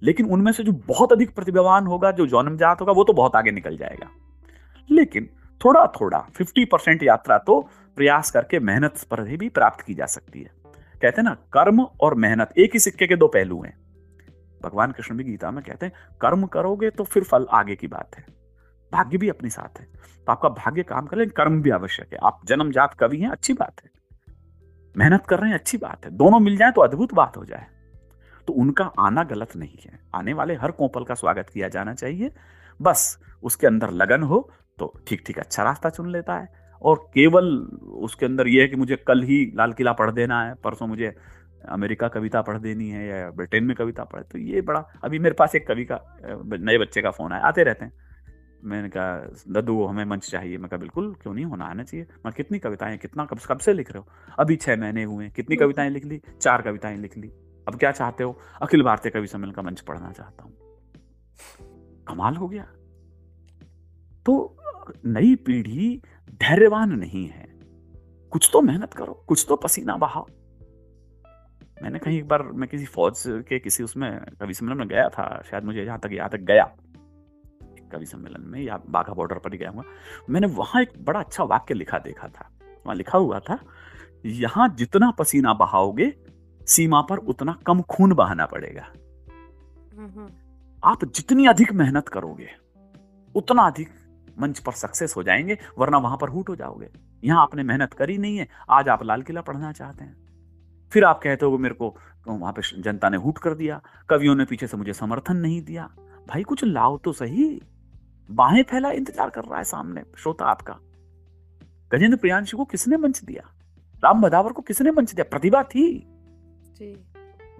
लेकिन 0.02 0.26
उनमें 0.26 0.52
से 0.52 0.62
जो 0.62 0.72
बहुत 0.72 1.12
अधिक 1.12 1.34
प्रतिभावान 1.34 1.86
होगा, 1.86 2.10
जो 2.10 2.26
जन्मजात 2.26 2.80
होगा, 2.80 2.92
वो 2.92 3.04
तो 3.04 3.12
बहुत 3.12 3.36
आगे 3.36 3.50
निकल 3.50 3.76
जाएगा। 3.76 4.06
लेकिन 4.90 5.28
थोड़ा 5.64 5.86
थोड़ा 5.86 6.18
फिफ्टी 6.18 6.64
परसेंट 6.64 7.02
यात्रा 7.02 7.38
तो 7.38 7.68
प्रयास 7.96 8.30
करके 8.30 8.58
मेहनत 8.58 8.94
पर 9.10 9.36
भी 9.36 9.48
प्राप्त 9.48 9.80
की 9.80 9.94
जा 9.94 10.06
सकती 10.06 10.42
है। 10.42 10.61
कहते 11.02 11.20
हैं 11.20 11.28
ना, 11.28 11.34
कर्म 11.34 11.82
और 12.00 12.14
मेहनत, 12.14 12.52
एक 12.58 12.70
ही 12.74 12.78
सिक्के 12.78 13.06
के 13.06 13.16
दो 13.16 13.28
पहलू 13.28 13.62
हैं। 13.62 13.82
भगवान 14.62 14.92
कृष्ण 14.92 15.16
भी 15.16 15.24
गीता 15.24 15.50
में 15.50 15.64
कहते 15.64 15.86
हैं, 15.86 15.92
कर्म 16.20 16.46
करोगे 16.46 16.90
तो 16.90 17.04
फिर 17.04 17.24
फल 17.24 17.46
आगे 17.50 17.76
की 17.76 17.86
बात 17.86 18.16
है। 18.18 18.24
भाग्य 18.92 19.18
भी 19.18 19.28
अपनी 19.28 19.50
साथ 19.50 19.80
है। 19.80 19.86
तो 20.26 20.32
आपका 20.32 20.48
भाग्य 20.48 20.82
काम 20.82 21.06
कर 21.06 21.16
लेकिन 21.16 21.32
कर्म 21.36 21.62
भी 21.62 21.70
आवश्यक 21.70 22.12
है। 22.12 22.18
आप 22.24 22.40
जन्मजात 22.44 22.94
कवि 22.94 23.18
हैं, 23.18 23.28
अच्छी 23.28 23.52
बात 23.52 23.80
है। 23.84 23.90
मेहनत 24.96 25.26
कर 25.26 25.40
रहे 25.40 25.50
हैं, 25.50 25.58
अच्छी 25.58 25.78
बात 25.78 26.04
है। 26.04 26.10
दोनों 26.10 26.40
मिल 26.40 26.56
जाए 26.56 26.70
तो 26.70 26.80
अद्भुत 26.80 27.14
बात 27.14 27.36
हो 27.36 27.44
जाए। 27.44 27.66
तो 28.46 28.52
उनका 28.52 28.84
आना 28.98 29.22
गलत 29.22 29.56
नहीं 29.56 29.78
है। 29.84 30.00
आने 30.14 30.32
वाले 30.32 30.54
हर 30.54 30.70
कोपल 30.70 31.04
का 31.04 31.14
स्वागत 31.14 31.50
किया 31.54 31.68
जाना 31.68 31.94
चाहिए। 31.94 32.30
बस, 32.82 33.18
उसके 33.42 33.66
अंदर 33.66 33.90
लगन 33.90 34.22
हो 34.22 34.50
तो 34.78 34.94
ठीक 35.08 35.22
ठीक 35.26 35.38
अच्छा 35.38 35.62
रास्ता 35.62 35.90
चुन 35.90 36.10
लेता 36.10 36.34
है। 36.34 36.61
और 36.82 36.96
केवल 37.14 37.46
उसके 38.04 38.26
अंदर 38.26 38.48
यह 38.48 38.62
है 38.62 38.68
कि 38.68 38.76
मुझे 38.76 38.96
कल 38.96 39.22
ही 39.22 39.52
लाल 39.54 39.72
किला 39.72 39.92
पढ़ 39.92 40.10
देना 40.10 40.42
है 40.44 40.54
परसों 40.54 40.86
मुझे 40.86 41.14
अमेरिका 41.68 42.08
कविता 42.08 42.42
पढ़ 42.42 42.58
देनी 42.58 42.88
है 42.88 43.06
या 43.08 43.30
ब्रिटेन 43.30 43.64
में 43.64 43.76
कविता 43.76 44.04
पढ़ 44.04 44.22
तो 44.22 44.38
ये 44.38 44.60
बड़ा 44.60 44.80
अभी 45.04 45.18
मेरे 45.18 45.34
पास 45.34 45.54
एक 45.54 45.66
कवि 45.68 45.84
का 45.84 46.00
नए 46.60 46.78
बच्चे 46.78 47.02
का 47.02 47.10
फ़ोन 47.10 47.32
है 47.32 47.40
आते 47.40 47.62
रहते 47.62 47.84
हैं। 47.84 47.92
मैंने 48.64 48.88
कहा 48.88 49.34
दद्दू 49.50 49.84
हमें 49.84 50.04
मंच 50.04 50.30
चाहिए। 50.30 50.58
मैं 50.58 50.68
कहा 50.68 50.78
बिल्कुल 50.78 51.14
क्यों 51.22 51.34
नहीं 51.34 51.44
होना 51.44 51.64
आना 51.64 51.82
चाहिए। 51.82 52.06
मैं 52.26 52.32
कितनी 52.36 52.58
कविताएँ 52.58 52.98
कितना 52.98 53.24
कब 53.24 53.38
कब 53.48 53.58
से 53.58 53.72
लिख 53.72 53.92
रहे 53.92 53.98
हो? 53.98 54.34
अभी 54.38 54.56
छह 54.56 54.76
महीने 54.76 55.04
हुए 55.04 55.28
कितनी। 55.28 55.56
कविताएँ 55.56 55.90
लिख 55.90 56.04
ली? 56.04 56.20
चार 56.40 56.62
कविताएँ 56.62 56.96
लिख 56.96 57.16
ली। 57.18 57.28
अब 57.68 57.74
क्या 57.74 57.92
चाहते 57.92 58.24
हो? 58.24 58.38
अखिल 58.62 58.82
भारतीय 58.82 59.12
कवि 59.12 59.26
सम्मेलन 59.26 59.52
का 59.52 59.62
मंच 59.62 59.80
पढ़ना 59.80 60.12
चाहता 60.12 60.44
हूँ। 60.44 60.52
कमाल 62.08 62.34
हो 62.34 62.48
गया। 62.48 62.62
तो 64.26 64.56
नई 65.06 65.34
पीढ़ी 65.34 66.02
धैर्यवान 66.52 66.92
नहीं 66.92 67.26
है। 67.28 67.46
कुछ 68.32 68.48
तो 68.52 68.60
मेहनत 68.60 68.94
करो 68.94 69.12
कुछ 69.28 69.44
तो 69.48 69.56
पसीना 69.56 69.96
बहाओ। 69.96 70.26
मैंने 71.82 71.98
कहीं 71.98 72.18
एक 72.18 72.26
बार 72.28 72.42
मैं 72.42 72.68
किसी 72.68 72.86
फौज 72.86 73.22
के 73.26 73.58
किसी 73.58 73.82
उसमें 73.82 74.10
कवि 74.40 74.54
सम्मेलन 74.54 74.78
में 74.78 74.88
गया 74.88 75.08
था 75.08 75.24
शायद 75.50 75.64
मुझे 75.64 75.84
जहाँ 75.84 75.98
तक 75.98 76.10
याद 76.12 76.30
तक 76.30 76.40
गया। 76.40 76.64
कवि 77.92 78.06
सम्मेलन 78.06 78.44
में 78.48 78.60
या 78.60 78.76
बाघा 78.88 79.12
बॉर्डर 79.12 79.38
पर 79.38 79.52
ही 79.52 79.58
गया 79.58 79.70
हुआ 79.70 79.82
मैंने 80.30 80.46
वहाँ 80.46 80.82
एक 80.82 80.92
बड़ा 81.04 81.20
अच्छा 81.20 81.44
वाक्य 81.44 81.74
लिखा 81.74 81.98
देखा 81.98 82.28
था। 82.28 82.48
वहाँ 82.86 82.96
लिखा 82.96 83.18
हुआ 83.18 83.40
था 83.40 83.58
यहाँ 84.26 84.68
जितना 84.78 85.10
पसीना 85.10 85.54
बहाओगे 85.54 86.12
सीमा 86.66 87.00
पर 87.00 87.18
उतना 87.18 87.58
कम 87.66 87.82
खून 87.82 88.14
बहाना 88.14 88.46
पड़ेगा। 88.46 88.84
आप 90.82 91.04
जितनी 91.04 91.46
अधिक 91.46 91.72
मेहनत 91.72 92.08
करोगे 92.08 92.48
उतना 93.34 93.62
अधिक 93.62 93.88
मंच 94.38 94.58
पर 94.58 94.72
सक्सेस 94.72 95.14
हो 95.16 95.22
जाएँगे 95.22 95.58
वरना 95.78 95.98
वहाँ 95.98 96.16
पर 96.16 96.28
हुट 96.28 96.48
हो 96.48 96.56
जाओगे। 96.56 96.88
यहाँ 97.24 97.42
आपने 97.42 97.62
मेहनत 97.62 97.94
करी 97.94 98.18
नहीं 98.18 98.36
है 98.36 98.48
आज 98.70 98.88
आप 98.88 99.02
लाल 99.04 99.22
किला 99.22 99.40
पढ़ना 99.40 99.72
चाहते 99.72 100.04
हैं। 100.04 100.16
फिर 100.92 101.04
आप 101.04 101.20
कहते 101.22 101.46
हो 101.46 101.58
मेरे 101.58 101.74
को 101.74 101.96
तो 102.26 102.32
वहाँ 102.32 102.52
पे 102.52 102.62
जनता 102.82 103.08
ने 103.08 103.16
हुट 103.16 103.38
कर 103.38 103.54
दिया 103.54 103.80
कवियों 104.08 104.34
ने 104.34 104.44
पीछे 104.44 104.66
से 104.66 104.76
मुझे 104.76 104.92
समर्थन 104.92 105.36
नहीं 105.36 105.60
दिया। 105.62 105.90
भाई 106.28 106.42
कुछ 106.42 106.64
लाओ 106.64 106.98
तो 106.98 107.12
सही 107.12 107.62
बाहें 108.28 108.62
फैला 108.62 108.90
इंतज़ार 108.90 109.30
कर 109.30 109.44
रहा 109.44 109.58
है 109.58 109.64
सामने 109.64 110.02
श्रोता 110.18 110.44
आपका। 110.44 110.78
गजेंद्र 111.92 112.16
प्रियांशु 112.16 112.56
को 112.56 112.64
किसने 112.64 112.96
मंच 112.96 113.22
दिया? 113.24 113.42
राम 114.04 114.22
बदावर 114.22 114.52
को 114.52 114.62
किसने 114.62 114.90
मंच 114.90 115.12
दिया? 115.14 115.24
प्रतिभा 115.30 115.62
थी। 115.64 115.88
जी। 116.80 116.92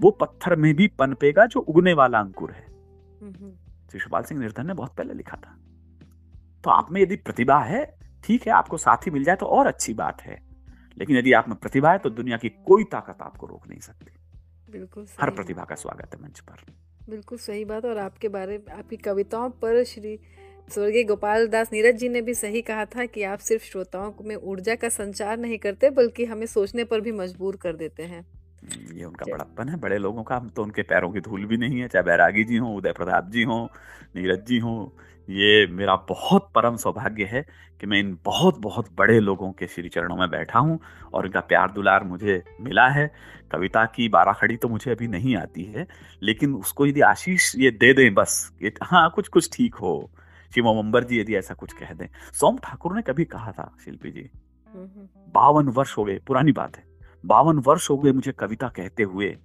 वो 0.00 0.10
पत्थर 0.10 0.56
में 0.56 0.74
भी 0.74 0.86
पनपेगा 0.88 1.46
जो 1.46 1.60
उगने 1.60 1.92
वाला 1.92 2.20
अंकुर 2.20 2.50
है। 2.50 2.66
शिशुपाल 3.92 4.22
सिंह 4.22 4.40
निर्धन 4.40 4.66
ने 4.66 4.74
बहुत 4.74 4.94
पहले 4.94 5.14
लिखा 5.14 5.36
था। 5.36 5.56
तो 6.64 6.70
आप 6.70 6.92
में 6.92 7.00
यदि 7.00 7.16
प्रतिभा 7.16 7.58
है 7.60 7.84
ठीक 8.24 8.46
है 8.46 8.52
आपको 8.52 8.76
साथी 8.76 9.10
मिल 9.10 9.24
जाए 9.24 9.36
तो 9.36 9.46
और 9.46 9.66
अच्छी 9.66 9.94
बात 9.94 10.22
है। 10.22 10.40
लेकिन 10.98 11.16
यदि 11.16 11.32
आप 11.32 11.48
में 11.48 11.56
प्रतिभा 11.58 11.92
है 11.92 11.98
तो 11.98 12.10
दुनिया 12.10 12.36
की 12.36 12.48
कोई 12.48 12.84
ताकत 12.84 13.22
आपको 13.22 13.46
रोक 13.46 13.68
नहीं 13.68 13.80
सकती। 13.80 14.10
बिल्कुल 14.72 15.06
हर 15.20 15.30
प्रतिभा 15.30 15.64
का 15.64 15.74
स्वागत 15.74 16.14
है 16.14 16.22
मंच 16.22 16.40
पर। 16.40 16.64
बिल्कुल 17.10 17.38
सही 17.38 17.64
बात 17.64 17.84
और 17.84 17.98
आपके 17.98 18.28
बारे 18.28 18.64
आपकी 18.72 18.96
कविताओं 18.96 19.50
पर 19.50 19.82
श्री 19.84 20.18
स्वर्गीय 20.68 21.04
गोपाल 21.04 21.48
दास 21.48 21.72
नीरज 21.72 21.96
जी 21.96 22.08
ने 22.08 22.20
भी 22.22 22.34
सही 22.34 22.60
कहा 22.62 22.84
था 22.84 23.04
कि 23.06 23.22
आप 23.22 23.38
सिर्फ़ 23.38 23.64
श्रोताओं 23.64 24.12
में 24.24 24.36
ऊर्जा 24.36 24.74
का 24.74 24.88
संचार 24.88 25.38
नहीं 25.38 25.58
करते 25.58 25.90
बल्कि 25.90 26.24
हमें 26.24 26.46
सोचने 26.46 26.84
पर 26.84 27.00
भी 27.00 27.12
मजबूर 27.12 27.56
कर 27.56 27.76
देते 27.76 28.02
हैं। 28.02 28.20
हम्म, 28.20 28.96
ये 28.96 29.04
उनका 29.04 29.24
बड़प्पन 29.32 29.68
है 29.68 29.76
बड़े 29.76 29.98
लोगों 29.98 30.22
का 30.22 30.36
हम 30.36 30.48
तो 30.48 30.62
उनके 30.62 30.82
पैरों 30.82 31.10
की 31.12 31.20
धूल 31.20 31.46
भी 31.46 31.56
नहीं 31.56 31.80
है 31.80 31.88
चाहे 31.88 32.02
बैरागी 32.02 32.44
जी 32.44 32.56
हो 32.56 32.74
उदय 32.74 32.92
प्रताप 32.92 33.30
जी 33.30 33.42
हो 33.42 33.68
नीरज 34.16 34.44
जी 34.46 34.58
हो 34.58 34.74
ये 35.32 35.66
मेरा 35.66 35.94
बहुत 36.08 36.50
परम 36.54 36.76
सौभाग्य 36.76 37.24
है 37.24 37.42
कि 37.80 37.86
मैं 37.86 37.98
इन 37.98 38.18
बहुत 38.24 38.58
बहुत 38.58 38.88
बड़े 38.96 39.18
लोगों 39.20 39.52
के 39.52 39.66
श्री 39.66 39.88
चरणों 39.88 40.16
में 40.16 40.30
बैठा 40.30 40.58
हूँ 40.58 40.78
और 41.14 41.26
इनका 41.26 41.40
प्यार 41.40 41.70
दुलार 41.70 42.04
मुझे 42.04 42.42
मिला 42.60 42.88
है। 42.88 43.10
कविता 43.52 43.84
की 43.86 44.08
बाराखड़ी 44.08 44.56
तो 44.56 44.68
मुझे 44.68 44.90
अभी 44.90 45.08
नहीं 45.08 45.36
आती 45.36 45.64
है 45.64 45.86
लेकिन 46.22 46.54
उसको 46.54 46.86
यदि 46.86 47.00
आशीष 47.00 47.52
ये 47.56 47.70
दे 47.70 47.92
दें 47.94 48.14
बस 48.14 48.52
ये 48.62 48.72
हाँ 48.82 49.08
कुछ 49.10 49.28
कुछ 49.28 49.50
ठीक 49.52 49.74
हो। 49.74 50.10
श्री 50.52 50.62
शिवम्बर 50.62 51.04
जी 51.04 51.20
यदि 51.20 51.36
ऐसा 51.36 51.54
कुछ 51.54 51.72
कह 51.72 51.92
दें। 51.92 52.06
सोम 52.32 52.58
ठाकुर 52.58 52.96
ने 52.96 53.02
कभी 53.02 53.24
कहा 53.24 53.52
था 53.52 53.70
शिल्पी 53.84 54.10
जी? 54.10 54.28
बावन 55.34 55.68
वर्ष 55.68 55.96
हो 55.98 56.04
गए 56.04 56.18
पुरानी 56.26 56.52
बात 56.52 56.76
है। 56.76 56.84
बावन 57.26 57.58
वर्ष 57.58 57.90
हो 57.90 57.98
गए 57.98 58.12
मुझे 58.12 58.32
कविता 58.32 58.68
कहते 58.68 59.02
हुए। 59.02 59.36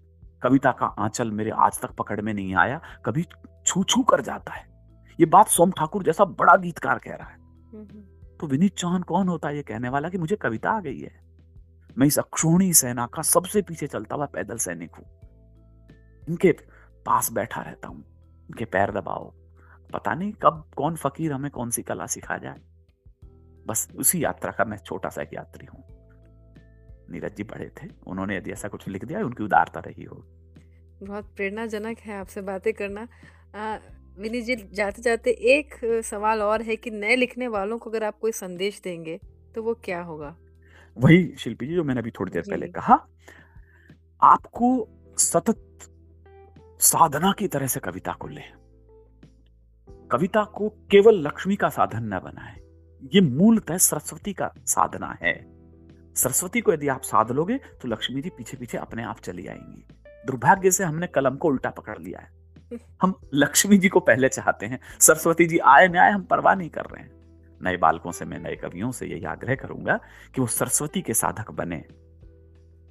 कविता 0.41 0.71
का 0.71 0.86
आंचल 0.86 1.32
मेरे 1.32 1.52
आज 1.52 1.80
तक 1.82 1.91
पकड़ 1.91 2.21
में 2.21 2.34
नहीं 2.34 2.56
आया। 2.56 2.82
कभी 3.06 3.26
छू 3.65 3.84
छू 3.84 4.04
कर 4.04 4.21
जाता 4.21 4.54
है। 4.54 4.66
ये 5.19 5.25
बात 5.25 5.47
सोम 5.47 5.71
ठाकुर 5.71 6.03
जैसा 6.03 6.25
बड़ा 6.25 6.56
गीतकार 6.56 6.99
कह 6.99 7.15
रहा 7.15 7.27
है। 7.27 7.38
तो 8.38 8.47
विनीत 8.47 8.75
चौहान 8.75 9.03
कौन 9.03 9.27
होता 9.27 9.47
है 9.47 9.56
ये 9.56 9.63
कहने 9.63 9.89
वाला 9.89 10.10
कि 10.10 10.17
मुझे 10.17 10.36
कविता 10.36 10.71
आ 10.71 10.80
गई 10.80 10.99
है? 10.99 11.12
मैं 11.97 12.08
इस 12.08 12.19
अक्षोणी 12.19 12.73
सेना 12.73 13.06
का 13.06 13.21
सबसे 13.21 13.62
पीछे 13.62 13.88
चलता 13.88 14.15
हुआ 14.15 14.25
पैदल 14.25 14.58
सैनिक 14.58 14.95
हूँ। 14.95 15.06
इनके 16.27 16.51
पास 17.06 17.32
बैठा 17.32 17.62
रहता 17.62 17.88
हूँ। 17.88 18.03
इनके 18.49 18.65
पैर 18.65 18.91
दबाओ। 18.91 19.34
पता 19.93 20.13
नहीं 20.13 20.32
कब 20.34 20.63
कौन 20.77 20.95
फकीर 20.95 21.34
हमें 21.34 21.51
कौन 21.51 21.69
सी 21.69 21.82
कला 21.82 22.06
सिखा 22.06 22.38
जाए। 22.38 22.62
बस 23.67 23.88
उसी 23.95 24.23
यात्रा 24.23 24.51
का 24.51 24.65
मैं 24.65 24.77
छोटा 24.77 25.10
सा 25.10 25.21
एक 25.21 25.34
यात्री 25.34 25.65
हूँ। 25.65 25.84
नीरज 27.12 27.36
जी 27.36 27.43
बड़े 27.43 27.69
थे। 27.77 27.88
उन्होंने 28.08 28.38
यदि 28.38 28.51
ऐसा 28.51 28.67
कुछ 28.67 28.88
लिख 28.88 29.06
दिया 29.06 29.25
उनकी 29.25 29.43
उदारता 29.43 29.80
रही 29.80 30.03
हो 30.03 30.23
बहुत 31.03 31.25
प्रेरणाजनक 31.36 31.99
है 31.99 32.19
आपसे 32.19 32.41
बातें 32.41 32.73
करना। 32.73 33.08
विनी 34.17 34.41
जी 34.41 34.56
जाते 34.56 35.01
जाते 35.01 35.32
एक 35.32 35.75
सवाल 36.06 36.41
और 36.41 36.62
है 36.62 36.75
कि 36.75 36.91
नए 36.91 37.15
लिखने 37.15 37.47
वालों 37.47 37.77
को 37.77 37.89
अगर 37.89 38.03
आप 38.03 38.17
कोई 38.19 38.32
संदेश 38.32 38.80
देंगे 38.84 39.19
तो 39.56 39.63
वो 39.63 39.73
क्या 39.73 40.01
होगा? 40.01 40.36
वही 40.97 41.36
शिल्पी 41.39 41.67
जी 41.67 41.75
जो 41.75 41.84
मैंने 41.84 41.99
अभी 41.99 42.12
थोड़ी 42.12 42.32
देर 42.32 42.41
पहले 42.41 42.67
कहा 42.67 42.93
आपको 44.21 44.88
सतत 45.17 45.63
साधना 46.80 47.32
की 47.32 47.47
तरह 47.47 47.67
से 47.67 47.80
कविता 47.80 48.13
को 48.13 48.27
ले। 48.27 48.41
कविता 50.12 50.43
को 50.43 50.69
केवल 50.69 51.21
लक्ष्मी 51.21 51.56
का 51.56 51.69
साधन 51.69 52.03
न 52.03 52.19
बनाए। 52.19 52.56
ये 53.15 53.21
मूलतः 53.21 53.77
सरस्वती 53.77 54.34
का 54.34 54.51
साधना 54.65 55.17
है। 55.23 55.36
सरस्वती 56.15 56.62
को 56.62 56.73
यदि 56.73 56.88
आप 56.88 57.01
साध 57.01 57.32
लोगे 57.32 57.58
तो 57.58 57.88
लक्ष्मी 57.88 58.21
जी 58.21 58.30
पीछे 58.30 58.58
पीछे 58.58 58.77
अपने 58.77 59.03
आप 59.03 59.19
चली 59.19 59.47
आएँगी। 59.47 59.86
दुर्भाग्य 60.25 60.71
से 60.71 60.84
हमने 60.84 61.08
कलम 61.08 61.36
को 61.36 61.47
उल्टा 61.47 61.69
पकड़ 61.69 61.97
लिया 61.99 62.19
है। 62.19 62.37
हम 63.01 63.13
लक्ष्मी 63.34 63.77
जी 63.77 63.89
को 63.89 63.99
पहले 63.99 64.30
चाहते 64.30 64.65
हैं। 64.65 64.80
सरस्वती 64.99 65.45
जी 65.45 65.58
आए 65.58 65.88
न 65.88 65.95
आए 65.95 66.12
हम 66.12 66.23
परवाह 66.23 66.56
नहीं 66.56 66.69
कर 66.69 66.82
रहे 66.82 67.03
हैं। 67.03 67.12
नए 67.62 67.77
बालकों 67.77 68.12
से, 68.12 68.25
मैं 68.25 68.39
नए 68.39 68.56
कवियों 68.56 68.91
से 68.91 69.08
यही 69.08 69.23
आग्रह 69.23 69.56
करूँगा 69.56 69.99
कि 70.36 70.41
वो 70.41 70.47
सरस्वती 70.47 71.01
के 71.01 71.13
साधक 71.13 71.51
बने। 71.51 71.86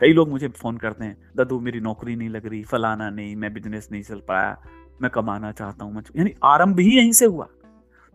कई 0.00 0.12
लोग 0.12 0.28
मुझे 0.28 0.48
फ़ोन 0.48 0.76
करते 0.76 1.04
हैं, 1.04 1.30
ददू, 1.36 1.60
मेरी 1.60 1.80
नौकरी 1.80 2.16
नहीं 2.16 2.28
लग 2.28 2.46
रही, 2.46 2.62
फलाना 2.62 3.10
नहीं, 3.10 3.36
मैं 3.36 3.52
बिज़नेस 3.52 3.88
नहीं 3.92 4.02
चल 4.02 4.20
पाया, 4.20 4.62
मैं 5.02 5.10
कमाना 5.10 5.52
चाहता 5.52 5.84
हूँ 5.84 6.02
यानी 6.16 6.34
आरंभ 6.44 6.80
ही 6.80 6.96
यहीं 6.96 7.12
से 7.12 7.24
हुआ। 7.24 7.48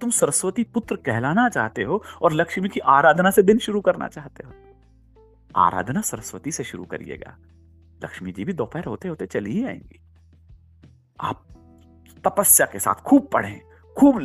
तुम 0.01 0.09
सरस्वती 0.09 0.63
पुत्र 0.63 0.95
कहलाना 0.95 1.49
चाहते 1.49 1.83
हो 1.83 2.03
और 2.21 2.33
लक्ष्मी 2.33 2.69
की 2.69 2.79
आराधना 2.79 3.31
से 3.31 3.43
दिन 3.43 3.57
शुरू 3.57 3.81
करना 3.81 4.07
चाहते 4.07 4.43
हो। 4.43 4.53
आराधना 5.55 6.01
सरस्वती 6.01 6.51
से 6.51 6.63
शुरू 6.63 6.85
करिएगा। 6.85 7.37
लक्ष्मी 8.03 8.31
जी 8.31 8.45
भी 8.45 8.53
दोपहर 8.53 8.85
होते 8.85 9.07
होते 9.07 9.25
चली 9.25 9.51
ही 9.51 9.65
आएँगी। 9.65 9.99
आप 11.21 11.47
तपस्या 12.23 12.65
के 12.65 12.79
साथ 12.79 13.01
खूब 13.03 13.29
पढ़ें 13.33 13.59
खूब 13.97 14.17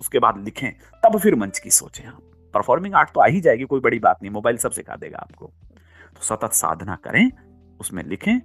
उसके 0.00 0.18
बाद 0.18 0.38
लिखें 0.44 0.70
तब 1.02 1.18
फिर 1.18 1.34
मंच 1.34 1.58
की 1.58 1.70
सोचें 1.72 2.04
आप। 2.04 2.20
परफॉर्मिंग 2.54 2.94
आर्ट 2.94 3.10
तो 3.14 3.20
आ 3.20 3.26
ही 3.26 3.40
जाएगी 3.40 3.64
कोई 3.64 3.80
बड़ी 3.80 3.98
बात 3.98 4.22
नहीं 4.22 4.32
मोबाइल 4.32 4.56
सब 4.56 4.70
सिखा 4.72 4.96
देगा 4.96 5.18
आपको। 5.18 5.46
तो 5.46 6.22
सतत 6.22 6.52
साधना 6.52 6.96
करें 7.04 7.30
उसमें 7.80 8.02
लिखें 8.04 8.36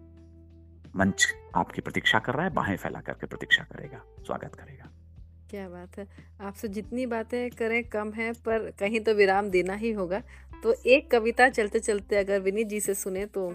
मंच 0.95 1.27
आपकी 1.55 1.81
प्रतीक्षा 1.81 2.19
कर 2.19 2.33
रहा 2.33 2.43
है 2.43 2.53
बाहें 2.53 2.75
फैला 2.77 2.99
करके 2.99 3.27
प्रतीक्षा 3.27 3.63
करेगा 3.63 4.01
स्वागत 4.27 4.55
करेगा। 4.55 4.89
क्या 5.49 5.67
बात 5.69 5.97
है। 5.97 6.07
आपसे 6.41 6.67
जितनी 6.67 7.05
बातें 7.05 7.49
करें 7.51 7.83
कम 7.89 8.11
है 8.13 8.31
पर 8.45 8.69
कहीं 8.79 8.99
तो 8.99 9.13
विराम 9.13 9.49
देना 9.49 9.73
ही 9.73 9.91
होगा। 9.91 10.21
तो 10.63 10.73
एक 10.85 11.09
कविता 11.11 11.49
चलते 11.49 11.79
चलते 11.79 12.15
अगर 12.15 12.39
विनीत 12.39 12.67
जी 12.67 12.79
से 12.79 12.93
सुने 12.93 13.25
तो 13.25 13.47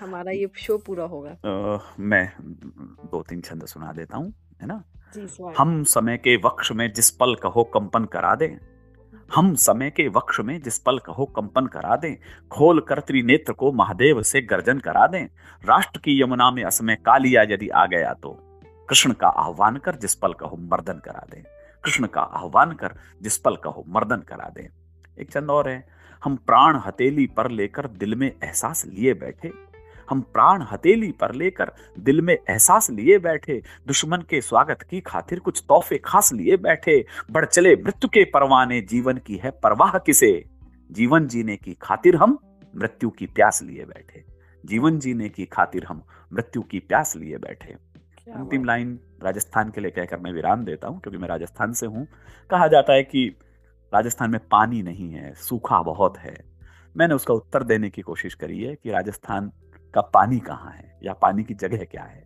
हमारा 0.00 0.32
ये 0.32 0.50
शो 0.56 0.76
पूरा 0.78 1.04
होगा। 1.04 1.30
आ, 1.30 1.78
मैं 1.98 2.32
दो 2.40 3.22
तीन 3.22 3.40
छंद 3.40 3.64
सुना 3.66 3.92
देता 3.92 4.16
हूँ। 4.16 4.32
है 4.62 4.66
ना? 4.66 4.82
हम 5.58 5.84
समय 5.84 6.16
के 6.16 6.36
वक्ष 6.36 6.72
में 6.72 6.92
जिस 6.92 7.10
पल 7.10 7.34
कहो 7.34 7.64
कंपन 7.64 8.04
करा 8.04 8.34
दें। 8.34 8.56
हम 9.34 9.54
समय 9.54 9.90
के 9.90 10.08
वक्ष 10.08 10.40
में 10.40 10.62
जिस 10.62 10.78
पल 10.78 10.98
कहो 10.98 11.24
कंपन 11.24 11.66
करा 11.66 11.96
दें। 11.96 12.16
खोल 12.50 12.80
कर 12.80 13.00
त्रिनेत्र 13.00 13.52
को 13.52 13.72
महादेव 13.72 14.22
से 14.22 14.42
गर्जन 14.42 14.78
करा 14.78 15.06
दें। 15.06 15.26
राष्ट्र 15.64 16.00
की 16.00 16.22
यमुना 16.22 16.50
में 16.50 16.64
असमय 16.64 16.94
कालिया 16.94 17.42
यदि 17.42 17.68
आ 17.68 17.86
गया 17.86 18.14
तो। 18.14 18.38
कृष्ण 18.88 19.12
का 19.12 19.28
आह्वान 19.28 19.76
कर 19.76 19.94
जिस 19.94 20.14
पल 20.14 20.32
कहो 20.32 20.56
मर्दन 20.56 20.92
करा 20.92 21.26
दें। 21.30 21.42
कृष्ण 21.84 22.06
का 22.06 22.20
आह्वान 22.20 22.72
कर 22.72 22.94
जिस 23.22 23.38
पल 23.38 23.56
कहो 23.56 23.84
मर्दन 23.88 24.16
करा 24.16 24.52
दें। 24.54 24.68
एक 25.18 25.30
चंद 25.30 25.50
और 25.50 25.68
है। 25.68 25.88
हम 26.24 26.36
प्राण 26.36 26.76
हथेली 26.76 27.26
पर 27.26 27.50
लेकर 27.50 27.88
दिल 27.88 28.14
में 28.14 28.32
एहसास 28.44 28.86
लिए 28.86 29.14
बैठे। 29.14 29.52
हम 30.10 30.20
प्राण 30.20 30.62
हथेली 30.62 31.12
पर 31.12 31.34
लेकर 31.34 31.72
दिल 31.98 32.20
में 32.20 32.34
एहसास 32.34 32.90
लिए 32.90 33.18
बैठे 33.18 33.62
दुश्मन 33.86 34.16
के 34.16 34.40
स्वागत 34.40 34.82
की 34.82 35.00
खातिर 35.00 35.38
कुछ 35.38 35.64
तोहफे 35.68 35.98
खास 35.98 36.32
लिए 36.32 36.56
बैठे 36.56 37.04
बढ़ 37.30 37.44
चले 37.44 37.74
मृत्यु 37.76 38.08
के 38.08 38.24
परवाने 38.24 38.80
जीवन 38.80 39.16
की 39.16 39.36
है 39.36 39.50
परवाह 39.50 39.98
किसे? 39.98 40.44
जीवन 40.92 41.26
जीने 41.26 41.56
की 41.56 41.74
खातिर 41.82 42.16
हम 42.16 42.38
मृत्यु 42.76 43.10
की 43.10 43.26
प्यास 43.26 43.62
लिए 43.62 43.84
बैठे। 43.84 44.24
जीवन 44.64 44.98
जीने 44.98 45.28
की 45.28 45.44
खातिर 45.44 45.84
हम 45.84 46.02
मृत्यु 46.32 46.62
की 46.62 46.78
प्यास 46.78 47.16
लिए 47.16 47.38
बैठे। 47.38 47.72
अंतिम 48.32 48.64
लाइन 48.64 48.98
राजस्थान 49.24 49.70
के 49.70 49.80
लिए 49.80 49.90
कहकर 49.90 50.18
मैं 50.18 50.32
विराम 50.32 50.64
देता 50.64 50.88
हूँ 50.88 51.00
क्योंकि 51.00 51.18
मैं 51.18 51.28
राजस्थान 51.28 51.72
से 51.72 51.86
हूँ। 51.86 52.06
कहा 52.50 52.66
जाता 52.68 52.92
है 52.92 53.02
कि 53.02 53.36
राजस्थान 53.94 54.30
में 54.30 54.40
पानी 54.50 54.82
नहीं 54.82 55.10
है 55.10 55.34
सूखा 55.34 55.82
बहुत 55.82 56.18
है। 56.18 56.36
मैंने 56.96 57.14
उसका 57.14 57.34
उत्तर 57.34 57.62
देने 57.62 57.90
की 57.90 58.02
कोशिश 58.02 58.34
करी 58.34 58.62
है 58.62 58.74
कि 58.74 58.90
राजस्थान 58.90 59.52
का 59.94 60.00
पानी 60.00 60.38
कहाँ 60.38 60.72
है? 60.72 60.98
या 61.02 61.12
पानी 61.12 61.44
की 61.44 61.54
जगह 61.54 61.84
क्या 61.84 62.02
है? 62.02 62.24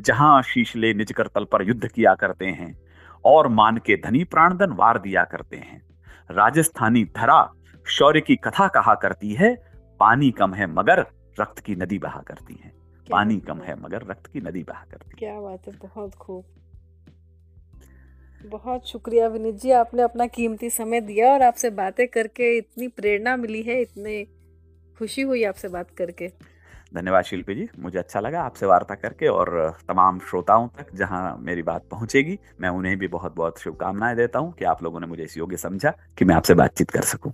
जहाँ 0.00 0.42
शीशले 0.42 0.94
निजकर 0.94 1.26
तल 1.26 1.44
पर 1.44 1.68
युद्ध 1.68 1.88
किया 1.88 2.14
करते 2.14 2.46
हैं 2.46 2.78
और 3.24 3.48
मान 3.48 3.76
के 3.76 3.96
धनी 3.96 4.24
प्राणदन 4.24 4.70
वार 4.70 4.98
दिया 4.98 5.24
करते 5.24 5.56
हैं। 5.56 5.82
राजस्थानी 6.30 7.04
धरा 7.04 7.52
शौर्य 7.86 8.20
की 8.20 8.36
कथा 8.36 8.68
कहा 8.68 8.94
करती 8.94 9.34
है 9.34 9.72
पानी 10.00 10.30
कम 10.30 10.54
है 10.54 10.66
मगर 10.66 11.06
रक्त 11.40 11.58
की 11.58 11.74
नदी 11.74 11.98
बहा 11.98 12.20
करती 12.20 12.60
है। 12.64 12.72
पानी 13.10 13.40
कम 13.40 13.58
है 13.58 13.82
मगर 13.82 14.02
रक्त 14.02 14.26
की 14.26 14.40
नदी 14.40 14.62
बहा 14.62 14.84
करती 14.90 15.08
है। 15.08 15.16
क्या 15.18 15.40
बात 15.40 15.66
है 15.66 15.72
बहुत 15.72 16.14
खूब। 16.14 16.44
बहुत 18.46 18.88
शुक्रिया 18.88 19.28
विनीत 19.28 19.54
जी 19.54 19.70
आपने 19.70 20.02
अपना 20.02 20.26
कीमती 20.26 20.70
समय 20.70 21.00
दिया 21.00 21.32
और 21.32 21.42
आपसे 21.42 21.70
बातें 21.70 22.08
करके 22.08 22.58
इतनी 22.58 22.88
प्रेरणा 22.88 23.36
मिली 23.36 23.62
है 23.62 23.82
इतने 23.82 24.24
खुशी 24.98 25.22
हुई 25.22 25.44
आपसे 25.44 25.68
बात 25.68 25.90
करके। 25.90 26.32
धन्यवाद 26.92 27.24
शिल्पी 27.24 27.54
जी 27.54 27.66
मुझे 27.78 27.98
अच्छा 27.98 28.20
लगा 28.20 28.42
आपसे 28.42 28.66
वार्ता 28.66 28.94
करके 28.94 29.26
और 29.28 29.48
तमाम 29.88 30.18
श्रोताओं 30.28 30.68
तक 30.78 30.94
जहाँ 30.96 31.36
मेरी 31.40 31.62
बात 31.62 31.84
पहुंचेगी 31.90 32.38
मैं 32.60 32.68
उन्हें 32.70 32.96
भी 32.98 33.08
बहुत 33.08 33.34
बहुत 33.36 33.58
शुभकामनाएँ 33.60 34.16
देता 34.16 34.38
हूँ 34.38 34.52
कि 34.52 34.64
आप 34.64 34.82
लोगों 34.82 35.00
ने 35.00 35.06
मुझे 35.06 35.22
इस 35.22 35.36
योग्य 35.38 35.56
समझा 35.56 35.92
कि 36.18 36.24
मैं 36.24 36.34
आपसे 36.34 36.54
बातचीत 36.54 36.90
कर 36.90 37.02
सकूँ। 37.04 37.32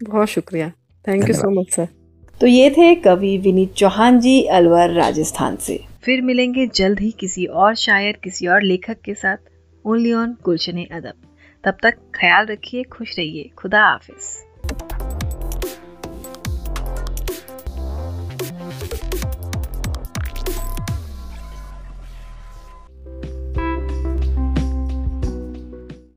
बहुत 0.00 0.28
शुक्रिया। 0.28 0.70
Thank 1.04 1.28
you 1.28 1.34
so 1.34 1.50
much 1.50 1.70
sir 1.70 1.88
तो 2.40 2.46
ये 2.46 2.70
थे 2.70 2.94
कवि 2.94 3.36
विनीत 3.38 3.74
चौहान 3.74 4.20
जी 4.20 4.42
अलवर 4.52 4.90
राजस्थान 4.92 5.56
से। 5.56 5.78
फिर 6.04 6.22
मिलेंगे 6.22 6.66
जल्द 6.74 7.00
ही 7.00 7.10
किसी 7.10 7.44
और 7.46 7.74
शायर 7.76 8.18
किसी 8.24 8.46
और 8.46 8.62
लेखक 8.62 9.00
के 9.04 9.14
साथ। 9.14 9.36
ओनली 9.84 10.12
ऑन 10.12 10.36
गुलशन 10.44 10.84
अदब 10.86 11.14
तब 11.64 11.76
तक 11.82 11.98
ख्याल 12.14 12.46
रखिए 12.46 12.82
खुश 12.92 13.18
रहिए। 13.18 13.50
खुदा 13.58 13.82
हाफिज। 13.82 15.03